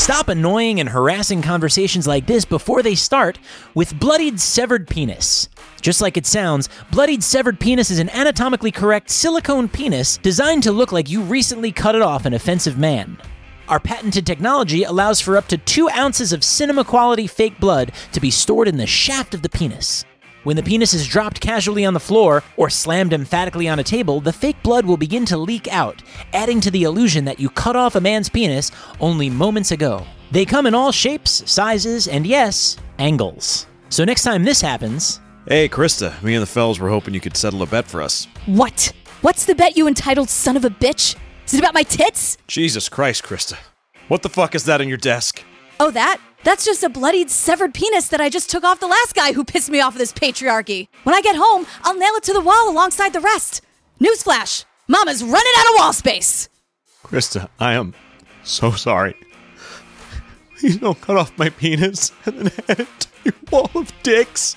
Stop 0.08 0.30
annoying 0.30 0.80
and 0.80 0.88
harassing 0.88 1.42
conversations 1.42 2.06
like 2.06 2.26
this 2.26 2.46
before 2.46 2.82
they 2.82 2.94
start 2.94 3.38
with 3.74 4.00
bloodied 4.00 4.40
severed 4.40 4.88
penis. 4.88 5.50
Just 5.82 6.00
like 6.00 6.16
it 6.16 6.24
sounds, 6.24 6.70
bloodied 6.90 7.22
severed 7.22 7.60
penis 7.60 7.90
is 7.90 7.98
an 7.98 8.08
anatomically 8.08 8.70
correct 8.72 9.10
silicone 9.10 9.68
penis 9.68 10.16
designed 10.16 10.62
to 10.62 10.72
look 10.72 10.92
like 10.92 11.10
you 11.10 11.20
recently 11.20 11.70
cut 11.72 11.94
it 11.94 12.00
off 12.00 12.24
an 12.24 12.32
offensive 12.32 12.78
man. 12.78 13.18
Our 13.68 13.78
patented 13.78 14.24
technology 14.24 14.82
allows 14.82 15.20
for 15.20 15.36
up 15.36 15.46
to 15.48 15.58
two 15.58 15.90
ounces 15.90 16.32
of 16.32 16.42
cinema 16.42 16.84
quality 16.84 17.26
fake 17.26 17.60
blood 17.60 17.92
to 18.12 18.20
be 18.20 18.30
stored 18.30 18.66
in 18.66 18.78
the 18.78 18.86
shaft 18.86 19.34
of 19.34 19.42
the 19.42 19.50
penis. 19.50 20.06
When 20.48 20.56
the 20.56 20.62
penis 20.62 20.94
is 20.94 21.06
dropped 21.06 21.42
casually 21.42 21.84
on 21.84 21.92
the 21.92 22.00
floor 22.00 22.42
or 22.56 22.70
slammed 22.70 23.12
emphatically 23.12 23.68
on 23.68 23.80
a 23.80 23.84
table, 23.84 24.18
the 24.18 24.32
fake 24.32 24.56
blood 24.62 24.86
will 24.86 24.96
begin 24.96 25.26
to 25.26 25.36
leak 25.36 25.68
out, 25.68 26.02
adding 26.32 26.58
to 26.62 26.70
the 26.70 26.84
illusion 26.84 27.26
that 27.26 27.38
you 27.38 27.50
cut 27.50 27.76
off 27.76 27.96
a 27.96 28.00
man's 28.00 28.30
penis 28.30 28.72
only 28.98 29.28
moments 29.28 29.72
ago. 29.72 30.06
They 30.30 30.46
come 30.46 30.64
in 30.64 30.74
all 30.74 30.90
shapes, 30.90 31.42
sizes, 31.44 32.08
and 32.08 32.26
yes, 32.26 32.78
angles. 32.98 33.66
So 33.90 34.06
next 34.06 34.22
time 34.22 34.42
this 34.42 34.62
happens, 34.62 35.20
Hey, 35.46 35.68
Krista, 35.68 36.22
me 36.22 36.34
and 36.34 36.40
the 36.42 36.46
fellas 36.46 36.78
were 36.78 36.88
hoping 36.88 37.12
you 37.12 37.20
could 37.20 37.36
settle 37.36 37.62
a 37.62 37.66
bet 37.66 37.86
for 37.86 38.00
us. 38.00 38.26
What? 38.46 38.90
What's 39.20 39.44
the 39.44 39.54
bet, 39.54 39.76
you 39.76 39.86
entitled 39.86 40.30
son 40.30 40.56
of 40.56 40.64
a 40.64 40.70
bitch? 40.70 41.14
Is 41.44 41.52
it 41.52 41.60
about 41.60 41.74
my 41.74 41.82
tits? 41.82 42.38
Jesus 42.46 42.88
Christ, 42.88 43.22
Krista. 43.22 43.58
What 44.08 44.22
the 44.22 44.30
fuck 44.30 44.54
is 44.54 44.64
that 44.64 44.80
on 44.80 44.88
your 44.88 44.96
desk? 44.96 45.44
Oh, 45.80 45.90
that? 45.92 46.20
That's 46.44 46.64
just 46.64 46.82
a 46.82 46.88
bloodied, 46.88 47.30
severed 47.30 47.74
penis 47.74 48.08
that 48.08 48.20
I 48.20 48.28
just 48.28 48.50
took 48.50 48.64
off 48.64 48.80
the 48.80 48.86
last 48.86 49.14
guy 49.14 49.32
who 49.32 49.44
pissed 49.44 49.70
me 49.70 49.80
off 49.80 49.94
with 49.94 50.00
this 50.00 50.12
patriarchy. 50.12 50.88
When 51.04 51.14
I 51.14 51.20
get 51.20 51.36
home, 51.36 51.66
I'll 51.82 51.96
nail 51.96 52.14
it 52.14 52.22
to 52.24 52.32
the 52.32 52.40
wall 52.40 52.70
alongside 52.70 53.12
the 53.12 53.20
rest. 53.20 53.60
Newsflash 54.00 54.64
Mama's 54.88 55.22
running 55.22 55.52
out 55.58 55.66
of 55.66 55.74
wall 55.76 55.92
space. 55.92 56.48
Krista, 57.04 57.48
I 57.60 57.74
am 57.74 57.94
so 58.42 58.70
sorry. 58.70 59.14
Please 60.58 60.78
don't 60.78 61.00
cut 61.00 61.16
off 61.16 61.36
my 61.38 61.50
penis 61.50 62.10
and 62.24 62.38
then 62.38 62.64
add 62.68 62.80
it 62.80 63.00
to 63.00 63.08
your 63.24 63.34
wall 63.52 63.70
of 63.74 63.92
dicks. 64.02 64.56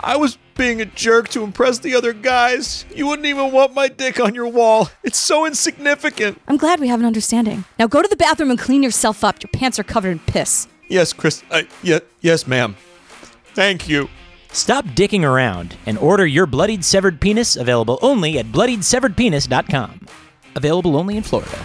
I 0.00 0.16
was 0.16 0.38
being 0.58 0.82
a 0.82 0.84
jerk 0.84 1.28
to 1.30 1.42
impress 1.42 1.78
the 1.78 1.94
other 1.94 2.12
guys. 2.12 2.84
You 2.94 3.06
wouldn't 3.06 3.24
even 3.26 3.50
want 3.50 3.72
my 3.72 3.88
dick 3.88 4.20
on 4.20 4.34
your 4.34 4.48
wall. 4.48 4.90
It's 5.02 5.18
so 5.18 5.46
insignificant. 5.46 6.38
I'm 6.46 6.58
glad 6.58 6.80
we 6.80 6.88
have 6.88 7.00
an 7.00 7.06
understanding. 7.06 7.64
Now 7.78 7.86
go 7.86 8.02
to 8.02 8.08
the 8.08 8.16
bathroom 8.16 8.50
and 8.50 8.58
clean 8.58 8.82
yourself 8.82 9.24
up. 9.24 9.42
Your 9.42 9.50
pants 9.52 9.78
are 9.78 9.84
covered 9.84 10.10
in 10.10 10.18
piss. 10.18 10.68
Yes, 10.88 11.14
Chris. 11.14 11.42
Uh, 11.50 11.62
yeah, 11.82 12.00
yes, 12.20 12.46
ma'am. 12.46 12.76
Thank 13.54 13.88
you. 13.88 14.08
stop 14.52 14.84
dicking 14.86 15.24
around 15.24 15.76
and 15.86 15.96
order 15.98 16.26
your 16.26 16.46
bloodied 16.46 16.84
severed 16.84 17.20
penis 17.20 17.56
available 17.56 17.98
only 18.02 18.38
at 18.38 18.46
bloodiedseveredpenis.com. 18.46 20.06
Available 20.54 20.96
only 20.96 21.16
in 21.16 21.22
Florida. 21.22 21.58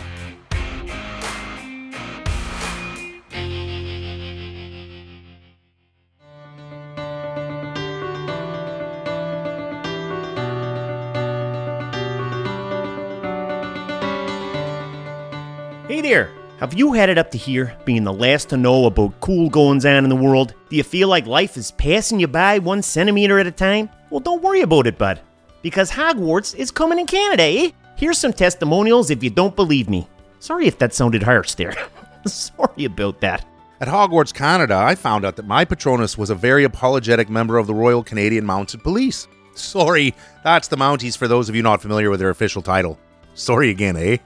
There! 16.03 16.31
Have 16.60 16.75
you 16.75 16.93
had 16.93 17.10
it 17.10 17.17
up 17.17 17.31
to 17.31 17.38
here, 17.38 17.75
being 17.83 18.03
the 18.03 18.13
last 18.13 18.50
to 18.50 18.57
know 18.57 18.86
about 18.86 19.19
cool 19.19 19.50
goings 19.50 19.86
on 19.86 20.03
in 20.03 20.10
the 20.10 20.15
world? 20.15 20.53
Do 20.69 20.75
you 20.75 20.83
feel 20.83 21.07
like 21.07 21.25
life 21.25 21.57
is 21.57 21.72
passing 21.72 22.19
you 22.19 22.27
by 22.27 22.60
one 22.60 22.81
centimeter 22.81 23.39
at 23.39 23.48
a 23.48 23.51
time? 23.51 23.89
Well, 24.10 24.19
don't 24.19 24.43
worry 24.43 24.62
about 24.62 24.88
it, 24.88 24.98
bud. 24.98 25.19
Because 25.62 25.89
Hogwarts 25.89 26.55
is 26.55 26.72
coming 26.72 27.00
in 27.00 27.07
Canada, 27.07 27.43
eh? 27.43 27.72
Here's 27.95 28.17
some 28.17 28.33
testimonials 28.33 29.10
if 29.10 29.24
you 29.24 29.29
don't 29.29 29.55
believe 29.55 29.89
me. 29.89 30.07
Sorry 30.39 30.67
if 30.67 30.77
that 30.77 30.93
sounded 30.93 31.24
harsh 31.24 31.55
there. 31.55 31.74
Sorry 32.27 32.86
about 32.86 33.19
that. 33.22 33.45
At 33.81 33.88
Hogwarts, 33.88 34.33
Canada, 34.33 34.75
I 34.75 34.95
found 34.95 35.25
out 35.25 35.36
that 35.38 35.48
my 35.48 35.65
Patronus 35.65 36.17
was 36.17 36.29
a 36.29 36.36
very 36.36 36.63
apologetic 36.63 37.29
member 37.29 37.57
of 37.57 37.67
the 37.67 37.74
Royal 37.74 38.03
Canadian 38.03 38.45
Mounted 38.45 38.83
Police. 38.83 39.27
Sorry, 39.55 40.13
that's 40.43 40.67
the 40.67 40.77
Mounties 40.77 41.17
for 41.17 41.27
those 41.27 41.50
of 41.50 41.55
you 41.55 41.62
not 41.62 41.81
familiar 41.81 42.10
with 42.10 42.19
their 42.19 42.29
official 42.29 42.62
title. 42.62 43.00
Sorry 43.33 43.69
again, 43.69 43.98
eh? 43.98 44.17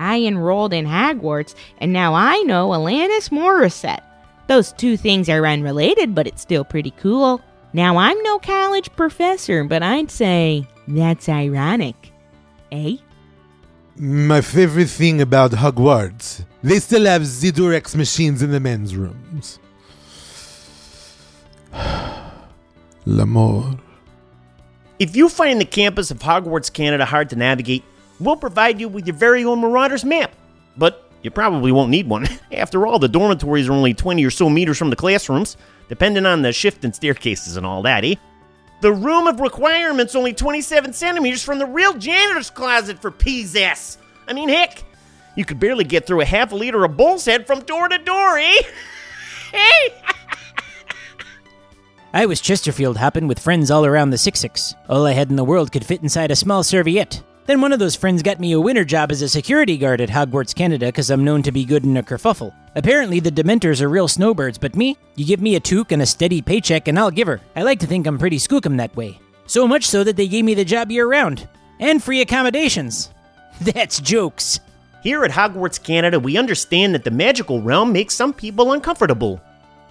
I 0.00 0.22
enrolled 0.22 0.72
in 0.72 0.86
Hogwarts, 0.86 1.54
and 1.78 1.92
now 1.92 2.14
I 2.14 2.38
know 2.42 2.70
Alanis 2.70 3.28
Morissette. 3.28 4.02
Those 4.46 4.72
two 4.72 4.96
things 4.96 5.28
are 5.28 5.46
unrelated, 5.46 6.14
but 6.14 6.26
it's 6.26 6.40
still 6.40 6.64
pretty 6.64 6.90
cool. 6.92 7.42
Now 7.74 7.98
I'm 7.98 8.20
no 8.22 8.38
college 8.38 8.90
professor, 8.96 9.62
but 9.62 9.82
I'd 9.82 10.10
say 10.10 10.66
that's 10.88 11.28
ironic. 11.28 12.12
Eh? 12.72 12.96
My 13.96 14.40
favorite 14.40 14.88
thing 14.88 15.20
about 15.20 15.50
Hogwarts, 15.50 16.46
they 16.62 16.80
still 16.80 17.04
have 17.04 17.22
Zidurex 17.22 17.94
machines 17.94 18.42
in 18.42 18.50
the 18.50 18.58
men's 18.58 18.96
rooms. 18.96 19.58
L'amour. 23.04 23.78
If 24.98 25.14
you 25.14 25.28
find 25.28 25.60
the 25.60 25.66
campus 25.66 26.10
of 26.10 26.20
Hogwarts 26.20 26.72
Canada 26.72 27.04
hard 27.04 27.28
to 27.30 27.36
navigate, 27.36 27.84
we'll 28.20 28.36
provide 28.36 28.80
you 28.80 28.88
with 28.88 29.06
your 29.06 29.16
very 29.16 29.44
own 29.44 29.60
Marauders 29.60 30.04
map. 30.04 30.32
But 30.76 31.10
you 31.22 31.30
probably 31.30 31.72
won't 31.72 31.90
need 31.90 32.08
one. 32.08 32.26
After 32.52 32.86
all, 32.86 32.98
the 32.98 33.08
dormitories 33.08 33.68
are 33.68 33.72
only 33.72 33.94
20 33.94 34.24
or 34.24 34.30
so 34.30 34.48
meters 34.48 34.78
from 34.78 34.90
the 34.90 34.96
classrooms, 34.96 35.56
depending 35.88 36.26
on 36.26 36.42
the 36.42 36.52
shift 36.52 36.84
and 36.84 36.94
staircases 36.94 37.56
and 37.56 37.66
all 37.66 37.82
that, 37.82 38.04
eh? 38.04 38.14
The 38.80 38.92
room 38.92 39.26
of 39.26 39.40
requirement's 39.40 40.14
only 40.14 40.32
27 40.32 40.94
centimeters 40.94 41.42
from 41.42 41.58
the 41.58 41.66
real 41.66 41.92
janitor's 41.94 42.48
closet 42.48 42.98
for 42.98 43.10
P's 43.10 43.54
ass. 43.54 43.98
I 44.26 44.32
mean, 44.32 44.48
heck, 44.48 44.82
you 45.36 45.44
could 45.44 45.60
barely 45.60 45.84
get 45.84 46.06
through 46.06 46.22
a 46.22 46.24
half 46.24 46.52
a 46.52 46.56
liter 46.56 46.84
of 46.84 46.96
bull's 46.96 47.26
head 47.26 47.46
from 47.46 47.60
door 47.60 47.88
to 47.88 47.98
door, 47.98 48.38
eh? 48.38 48.62
hey! 49.52 49.94
I 52.12 52.26
was 52.26 52.40
Chesterfield 52.40 52.96
hopping 52.96 53.28
with 53.28 53.38
friends 53.38 53.70
all 53.70 53.86
around 53.86 54.10
the 54.10 54.18
Six 54.18 54.40
Six. 54.40 54.74
All 54.88 55.06
I 55.06 55.12
had 55.12 55.30
in 55.30 55.36
the 55.36 55.44
world 55.44 55.70
could 55.70 55.86
fit 55.86 56.02
inside 56.02 56.30
a 56.30 56.36
small 56.36 56.64
serviette. 56.64 57.22
Then 57.50 57.60
one 57.60 57.72
of 57.72 57.80
those 57.80 57.96
friends 57.96 58.22
got 58.22 58.38
me 58.38 58.52
a 58.52 58.60
winter 58.60 58.84
job 58.84 59.10
as 59.10 59.22
a 59.22 59.28
security 59.28 59.76
guard 59.76 60.00
at 60.00 60.08
Hogwarts, 60.08 60.54
Canada, 60.54 60.86
because 60.86 61.10
I'm 61.10 61.24
known 61.24 61.42
to 61.42 61.50
be 61.50 61.64
good 61.64 61.82
in 61.82 61.96
a 61.96 62.02
kerfuffle. 62.04 62.54
Apparently, 62.76 63.18
the 63.18 63.32
Dementors 63.32 63.80
are 63.82 63.88
real 63.88 64.06
snowbirds, 64.06 64.56
but 64.56 64.76
me, 64.76 64.96
you 65.16 65.26
give 65.26 65.40
me 65.40 65.56
a 65.56 65.60
toque 65.60 65.90
and 65.90 66.00
a 66.00 66.06
steady 66.06 66.40
paycheck, 66.40 66.86
and 66.86 66.96
I'll 66.96 67.10
give 67.10 67.26
her. 67.26 67.40
I 67.56 67.62
like 67.62 67.80
to 67.80 67.88
think 67.88 68.06
I'm 68.06 68.20
pretty 68.20 68.36
skookum 68.36 68.76
that 68.76 68.94
way. 68.94 69.18
So 69.48 69.66
much 69.66 69.84
so 69.84 70.04
that 70.04 70.14
they 70.14 70.28
gave 70.28 70.44
me 70.44 70.54
the 70.54 70.64
job 70.64 70.92
year 70.92 71.08
round. 71.08 71.48
And 71.80 72.00
free 72.00 72.20
accommodations. 72.20 73.10
That's 73.60 73.98
jokes. 73.98 74.60
Here 75.02 75.24
at 75.24 75.32
Hogwarts 75.32 75.82
Canada, 75.82 76.20
we 76.20 76.38
understand 76.38 76.94
that 76.94 77.02
the 77.02 77.10
magical 77.10 77.60
realm 77.60 77.92
makes 77.92 78.14
some 78.14 78.32
people 78.32 78.74
uncomfortable. 78.74 79.40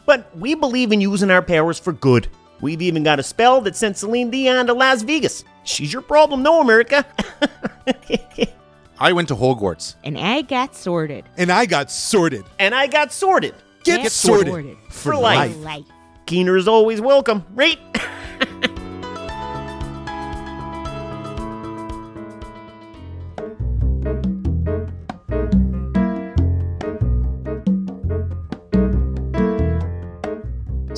But 0.05 0.33
we 0.37 0.55
believe 0.55 0.93
in 0.93 1.01
using 1.01 1.29
our 1.29 1.41
powers 1.41 1.77
for 1.77 1.91
good. 1.91 2.29
We've 2.61 2.81
even 2.81 3.03
got 3.03 3.19
a 3.19 3.23
spell 3.23 3.61
that 3.61 3.75
sent 3.75 3.97
Celine 3.97 4.29
Dion 4.29 4.67
to 4.67 4.73
Las 4.73 5.01
Vegas. 5.01 5.43
She's 5.63 5.91
your 5.93 6.01
problem, 6.01 6.43
no, 6.43 6.61
America. 6.61 7.05
I 8.99 9.13
went 9.13 9.27
to 9.29 9.35
Hogwarts. 9.35 9.95
And 10.03 10.17
I 10.17 10.41
got 10.41 10.75
sorted. 10.75 11.25
And 11.37 11.51
I 11.51 11.65
got 11.65 11.89
sorted. 11.89 12.43
and 12.59 12.75
I 12.75 12.87
got 12.87 13.13
sorted. 13.13 13.55
Get, 13.83 14.03
Get 14.03 14.11
sorted. 14.11 14.47
sorted. 14.47 14.77
For, 14.89 14.91
For 15.11 15.15
life. 15.15 15.55
life. 15.55 15.57
Life. 15.63 15.85
Keener 16.25 16.57
is 16.57 16.67
always 16.67 16.99
welcome, 16.99 17.45
right? 17.53 17.79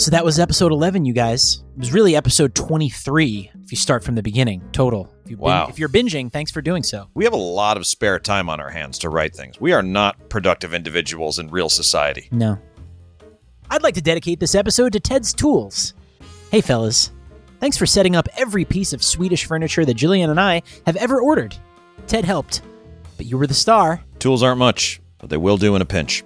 So 0.01 0.09
that 0.09 0.25
was 0.25 0.39
episode 0.39 0.71
11, 0.71 1.05
you 1.05 1.13
guys. 1.13 1.63
It 1.75 1.79
was 1.79 1.93
really 1.93 2.15
episode 2.15 2.55
23 2.55 3.51
if 3.63 3.71
you 3.71 3.77
start 3.77 4.03
from 4.03 4.15
the 4.15 4.23
beginning, 4.23 4.67
total. 4.71 5.13
If, 5.25 5.29
you 5.29 5.37
Wow. 5.37 5.67
if 5.69 5.77
you're 5.77 5.89
binging, 5.89 6.31
thanks 6.31 6.49
for 6.49 6.59
doing 6.59 6.81
so. 6.81 7.07
We 7.13 7.23
have 7.23 7.33
a 7.33 7.37
lot 7.37 7.77
of 7.77 7.85
spare 7.85 8.17
time 8.17 8.49
on 8.49 8.59
our 8.59 8.71
hands 8.71 8.97
to 8.99 9.09
write 9.09 9.35
things. 9.35 9.61
We 9.61 9.73
are 9.73 9.83
not 9.83 10.27
productive 10.27 10.73
individuals 10.73 11.37
in 11.37 11.51
real 11.51 11.69
society. 11.69 12.29
No. 12.31 12.57
I'd 13.69 13.83
like 13.83 13.93
to 13.93 14.01
dedicate 14.01 14.39
this 14.39 14.55
episode 14.55 14.93
to 14.93 14.99
Ted's 14.99 15.33
Tools. 15.35 15.93
Hey, 16.49 16.61
fellas. 16.61 17.11
Thanks 17.59 17.77
for 17.77 17.85
setting 17.85 18.15
up 18.15 18.27
every 18.35 18.65
piece 18.65 18.93
of 18.93 19.03
Swedish 19.03 19.45
furniture 19.45 19.85
that 19.85 19.97
Jillian 19.97 20.31
and 20.31 20.39
I 20.39 20.63
have 20.87 20.95
ever 20.95 21.21
ordered. 21.21 21.55
Ted 22.07 22.25
helped, 22.25 22.63
but 23.17 23.27
you 23.27 23.37
were 23.37 23.45
the 23.45 23.53
star. 23.53 24.01
Tools 24.17 24.41
aren't 24.41 24.57
much, 24.57 24.99
but 25.19 25.29
they 25.29 25.37
will 25.37 25.57
do 25.57 25.75
in 25.75 25.81
a 25.83 25.85
pinch. 25.85 26.23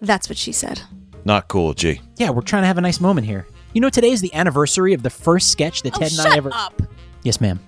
That's 0.00 0.28
what 0.28 0.38
she 0.38 0.52
said. 0.52 0.80
Not 1.24 1.48
cool, 1.48 1.74
G. 1.74 2.00
Yeah, 2.16 2.30
we're 2.30 2.42
trying 2.42 2.62
to 2.62 2.66
have 2.66 2.78
a 2.78 2.82
nice 2.82 3.00
moment 3.00 3.26
here. 3.26 3.46
You 3.72 3.80
know, 3.80 3.90
today 3.90 4.10
is 4.10 4.20
the 4.20 4.32
anniversary 4.34 4.92
of 4.94 5.02
the 5.02 5.10
first 5.10 5.50
sketch 5.50 5.82
that 5.82 5.94
Ted 5.94 6.12
and 6.12 6.20
I 6.20 6.36
ever. 6.36 6.50
up. 6.52 6.80
Yes, 7.22 7.40
ma'am. 7.40 7.58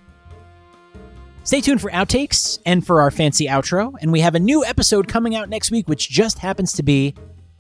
Stay 1.43 1.61
tuned 1.61 1.81
for 1.81 1.91
outtakes 1.91 2.59
and 2.67 2.85
for 2.85 3.01
our 3.01 3.11
fancy 3.11 3.47
outro, 3.47 3.95
and 4.01 4.11
we 4.13 4.21
have 4.21 4.35
a 4.35 4.41
new 4.41 4.65
episode 4.65 5.07
coming 5.09 5.35
out 5.37 5.49
next 5.49 5.71
week, 5.71 5.89
which 5.89 6.09
just 6.09 6.39
happens 6.39 6.73
to 6.75 6.83
be 6.83 7.15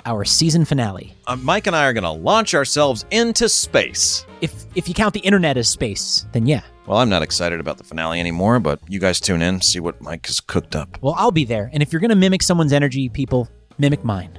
our 0.04 0.24
season 0.24 0.64
finale. 0.64 1.14
Uh, 1.26 1.36
Mike 1.36 1.66
and 1.66 1.74
I 1.74 1.84
are 1.86 1.92
going 1.92 2.04
to 2.04 2.10
launch 2.10 2.54
ourselves 2.54 3.04
into 3.10 3.48
space. 3.48 4.24
If 4.40 4.66
if 4.74 4.88
you 4.88 4.94
count 4.94 5.14
the 5.14 5.20
internet 5.20 5.56
as 5.56 5.68
space, 5.68 6.26
then 6.32 6.46
yeah. 6.46 6.62
Well, 6.86 6.98
I'm 6.98 7.08
not 7.08 7.22
excited 7.22 7.58
about 7.58 7.78
the 7.78 7.84
finale 7.84 8.20
anymore, 8.20 8.60
but 8.60 8.80
you 8.88 9.00
guys 9.00 9.20
tune 9.20 9.42
in, 9.42 9.60
see 9.60 9.80
what 9.80 10.00
Mike 10.00 10.26
has 10.26 10.38
cooked 10.40 10.76
up. 10.76 10.98
Well, 11.00 11.14
I'll 11.16 11.32
be 11.32 11.44
there, 11.44 11.70
and 11.72 11.82
if 11.82 11.92
you're 11.92 12.00
gonna 12.00 12.14
mimic 12.16 12.42
someone's 12.42 12.72
energy, 12.72 13.08
people, 13.08 13.48
mimic 13.78 14.04
mine. 14.04 14.38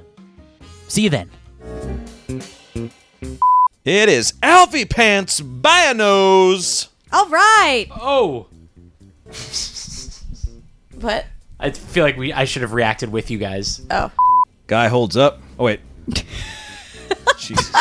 See 0.88 1.04
you 1.04 1.10
then. 1.10 1.30
It 2.30 4.10
is 4.10 4.34
Alfie 4.44 4.86
Pants 4.86 5.40
by 5.42 5.86
a 5.90 5.94
nose. 5.94 6.90
All 7.12 7.28
right. 7.30 7.88
Oh, 7.92 8.48
What? 11.00 11.26
I 11.60 11.72
feel 11.72 12.04
like 12.04 12.18
we 12.18 12.34
I 12.34 12.46
should 12.46 12.62
have 12.64 12.74
reacted 12.74 13.12
with 13.12 13.30
you 13.32 13.38
guys. 13.38 13.82
Oh. 13.90 14.12
Guy 14.68 14.88
holds 14.88 15.16
up. 15.16 15.40
Oh, 15.60 15.64
wait. 15.66 15.80
Jesus. 17.38 17.72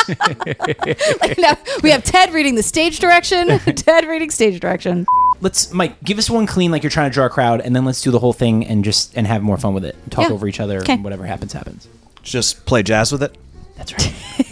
now 1.37 1.57
we 1.83 1.89
have 1.89 2.03
Ted 2.03 2.31
reading 2.33 2.55
the 2.55 2.63
stage 2.63 2.99
direction. 2.99 3.47
Ted 3.59 4.05
reading 4.05 4.29
stage 4.29 4.59
direction. 4.59 5.05
Let's, 5.41 5.73
Mike, 5.73 6.01
give 6.03 6.17
us 6.17 6.29
one 6.29 6.45
clean 6.47 6.71
like 6.71 6.83
you're 6.83 6.89
trying 6.89 7.09
to 7.09 7.13
draw 7.13 7.25
a 7.25 7.29
crowd, 7.29 7.61
and 7.61 7.75
then 7.75 7.83
let's 7.85 8.01
do 8.01 8.11
the 8.11 8.19
whole 8.19 8.33
thing 8.33 8.65
and 8.65 8.83
just 8.85 9.15
and 9.17 9.27
have 9.27 9.41
more 9.43 9.57
fun 9.57 9.73
with 9.73 9.83
it. 9.83 9.95
Talk 10.09 10.29
Yeah. 10.29 10.33
over 10.33 10.47
each 10.47 10.59
other, 10.59 10.79
Okay. 10.79 10.93
and 10.93 11.03
whatever 11.03 11.25
happens, 11.25 11.53
happens. 11.53 11.87
Just 12.23 12.65
play 12.65 12.81
jazz 12.83 13.11
with 13.11 13.21
it. 13.23 13.35
That's 13.77 13.93
right. 13.93 14.13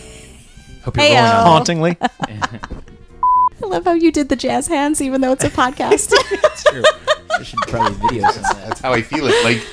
Hope 0.83 0.97
you're 0.97 1.05
Heyo. 1.05 1.15
rolling 1.15 1.45
hauntingly. 1.45 1.97
I 2.01 3.65
love 3.67 3.85
how 3.85 3.93
you 3.93 4.11
did 4.11 4.29
the 4.29 4.35
jazz 4.35 4.67
hands, 4.67 5.01
even 5.01 5.21
though 5.21 5.31
it's 5.31 5.43
a 5.43 5.49
podcast. 5.49 6.13
That's 6.41 6.63
true. 6.63 6.83
I 7.31 7.43
should 7.43 7.59
probably 7.67 7.95
video 8.07 8.29
some 8.29 8.45
of 8.45 8.49
that. 8.51 8.67
That's 8.67 8.81
how 8.81 8.93
I 8.93 9.01
feel 9.01 9.25
it. 9.27 9.43
Like. 9.43 9.65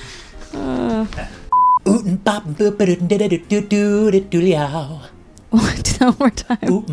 Uh. 0.54 1.06
One 6.02 6.16
more 6.18 6.30
time. 6.30 6.86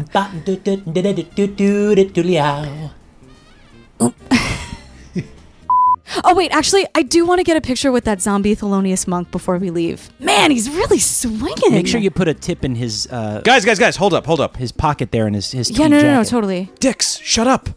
Oh 6.23 6.33
wait, 6.35 6.51
actually, 6.51 6.85
I 6.95 7.03
do 7.03 7.25
want 7.25 7.39
to 7.39 7.43
get 7.43 7.55
a 7.57 7.61
picture 7.61 7.91
with 7.91 8.03
that 8.05 8.21
zombie 8.21 8.55
Thelonious 8.55 9.07
Monk 9.07 9.31
before 9.31 9.57
we 9.57 9.69
leave. 9.69 10.09
Man, 10.19 10.51
he's 10.51 10.69
really 10.69 10.99
swinging. 10.99 11.71
Make 11.71 11.87
sure 11.87 11.99
you 11.99 12.09
put 12.11 12.27
a 12.27 12.33
tip 12.33 12.63
in 12.65 12.75
his 12.75 13.07
uh, 13.11 13.41
guys, 13.43 13.63
guys, 13.65 13.77
guys, 13.79 13.95
hold 13.95 14.13
up, 14.13 14.25
hold 14.25 14.39
up. 14.41 14.57
his 14.57 14.71
pocket 14.71 15.11
there 15.11 15.27
in 15.27 15.33
his 15.33 15.51
his 15.51 15.69
Yeah, 15.69 15.77
tweed 15.87 15.91
no, 15.91 15.97
no, 16.01 16.03
no, 16.13 16.19
jacket. 16.21 16.29
totally. 16.29 16.71
Dix, 16.79 17.17
shut 17.19 17.47
up. 17.47 17.69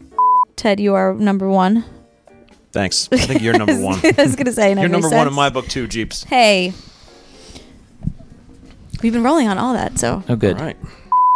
Ted, 0.55 0.79
you 0.79 0.93
are 0.95 1.13
number 1.13 1.47
one. 1.47 1.85
Thanks. 2.71 3.07
I 3.11 3.17
think 3.17 3.41
you're 3.41 3.57
number 3.57 3.79
one. 3.79 3.99
I 4.03 4.23
was 4.23 4.35
gonna 4.35 4.51
say, 4.51 4.69
You're 4.69 4.89
number 4.89 5.07
makes 5.09 5.15
one 5.15 5.27
in 5.27 5.33
my 5.33 5.49
book 5.49 5.67
too, 5.67 5.87
Jeeps. 5.87 6.23
Hey, 6.23 6.73
we've 9.01 9.13
been 9.13 9.23
rolling 9.23 9.47
on 9.47 9.57
all 9.57 9.73
that, 9.73 9.99
so 9.99 10.23
Oh, 10.27 10.35
good. 10.35 10.57
All 10.57 10.65
right. 10.65 10.77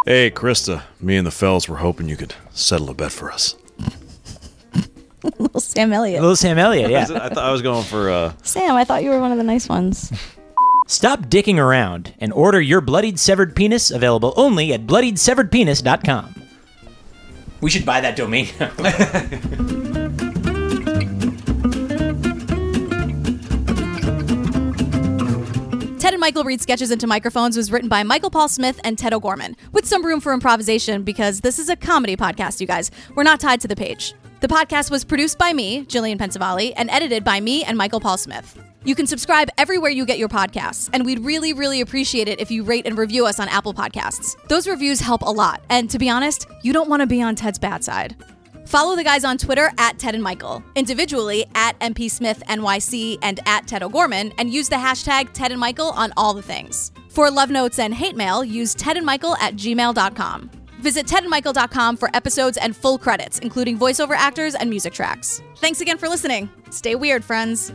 Hey, 0.04 0.30
Krista. 0.30 0.82
Me 1.00 1.16
and 1.16 1.26
the 1.26 1.30
fells 1.30 1.68
were 1.68 1.76
hoping 1.76 2.08
you 2.08 2.16
could 2.16 2.34
settle 2.50 2.88
a 2.90 2.94
bet 2.94 3.12
for 3.12 3.30
us. 3.30 3.54
little 5.38 5.60
Sam 5.60 5.92
Elliott. 5.92 6.20
Little 6.20 6.36
Sam 6.36 6.58
Elliott, 6.58 6.90
yeah. 6.90 7.02
I 7.02 7.28
thought 7.28 7.38
I 7.38 7.52
was 7.52 7.62
going 7.62 7.84
for 7.84 8.10
uh 8.10 8.32
Sam, 8.42 8.74
I 8.76 8.84
thought 8.84 9.02
you 9.02 9.10
were 9.10 9.20
one 9.20 9.32
of 9.32 9.38
the 9.38 9.44
nice 9.44 9.68
ones. 9.68 10.12
Stop 10.86 11.26
dicking 11.26 11.58
around 11.58 12.14
and 12.18 12.32
order 12.32 12.60
your 12.60 12.80
bloodied 12.80 13.18
severed 13.18 13.54
penis 13.54 13.90
available 13.90 14.32
only 14.36 14.72
at 14.72 14.86
bloodiedseveredpenis.com. 14.86 16.34
We 17.60 17.70
should 17.70 17.84
buy 17.84 18.00
that 18.00 18.16
domain. 18.16 18.46
Ted 25.98 26.14
and 26.14 26.20
Michael 26.20 26.44
Read 26.44 26.62
Sketches 26.62 26.90
into 26.90 27.06
Microphones 27.06 27.54
was 27.54 27.70
written 27.70 27.88
by 27.88 28.02
Michael 28.02 28.30
Paul 28.30 28.48
Smith 28.48 28.80
and 28.82 28.96
Ted 28.96 29.12
O'Gorman, 29.12 29.56
with 29.72 29.84
some 29.84 30.06
room 30.06 30.20
for 30.20 30.32
improvisation 30.32 31.02
because 31.02 31.40
this 31.40 31.58
is 31.58 31.68
a 31.68 31.76
comedy 31.76 32.16
podcast, 32.16 32.62
you 32.62 32.66
guys. 32.66 32.90
We're 33.14 33.24
not 33.24 33.40
tied 33.40 33.60
to 33.60 33.68
the 33.68 33.76
page. 33.76 34.14
The 34.40 34.46
podcast 34.46 34.88
was 34.92 35.04
produced 35.04 35.36
by 35.36 35.52
me, 35.52 35.84
Jillian 35.86 36.16
Pensavalle, 36.16 36.72
and 36.76 36.88
edited 36.90 37.24
by 37.24 37.40
me 37.40 37.64
and 37.64 37.76
Michael 37.76 37.98
Paul 37.98 38.16
Smith. 38.16 38.56
You 38.84 38.94
can 38.94 39.08
subscribe 39.08 39.48
everywhere 39.58 39.90
you 39.90 40.06
get 40.06 40.18
your 40.18 40.28
podcasts, 40.28 40.88
and 40.92 41.04
we'd 41.04 41.18
really, 41.18 41.52
really 41.52 41.80
appreciate 41.80 42.28
it 42.28 42.40
if 42.40 42.48
you 42.48 42.62
rate 42.62 42.86
and 42.86 42.96
review 42.96 43.26
us 43.26 43.40
on 43.40 43.48
Apple 43.48 43.74
Podcasts. 43.74 44.36
Those 44.46 44.68
reviews 44.68 45.00
help 45.00 45.22
a 45.22 45.30
lot, 45.30 45.60
and 45.70 45.90
to 45.90 45.98
be 45.98 46.08
honest, 46.08 46.46
you 46.62 46.72
don't 46.72 46.88
want 46.88 47.00
to 47.00 47.06
be 47.08 47.20
on 47.20 47.34
Ted's 47.34 47.58
bad 47.58 47.82
side. 47.82 48.14
Follow 48.64 48.94
the 48.94 49.02
guys 49.02 49.24
on 49.24 49.38
Twitter 49.38 49.72
at 49.76 49.98
Ted 49.98 50.14
and 50.14 50.22
Michael, 50.22 50.62
individually 50.76 51.44
at 51.56 51.76
MP 51.80 52.08
Smith 52.08 52.40
NYC 52.46 53.18
and 53.22 53.40
at 53.44 53.66
Ted 53.66 53.82
O'Gorman, 53.82 54.32
and 54.38 54.54
use 54.54 54.68
the 54.68 54.76
hashtag 54.76 55.32
Ted 55.32 55.50
and 55.50 55.58
Michael 55.58 55.90
on 55.90 56.12
all 56.16 56.32
the 56.32 56.42
things. 56.42 56.92
For 57.08 57.28
love 57.28 57.50
notes 57.50 57.80
and 57.80 57.92
hate 57.92 58.14
mail, 58.14 58.44
use 58.44 58.76
tedandmichael 58.76 59.36
at 59.40 59.56
gmail.com. 59.56 60.57
Visit 60.78 61.06
tedandmichael.com 61.06 61.96
for 61.96 62.10
episodes 62.14 62.56
and 62.56 62.76
full 62.76 62.98
credits, 62.98 63.38
including 63.38 63.78
voiceover 63.78 64.16
actors 64.16 64.54
and 64.54 64.70
music 64.70 64.92
tracks. 64.94 65.42
Thanks 65.58 65.80
again 65.80 65.98
for 65.98 66.08
listening. 66.08 66.48
Stay 66.70 66.94
weird, 66.94 67.24
friends. 67.24 67.72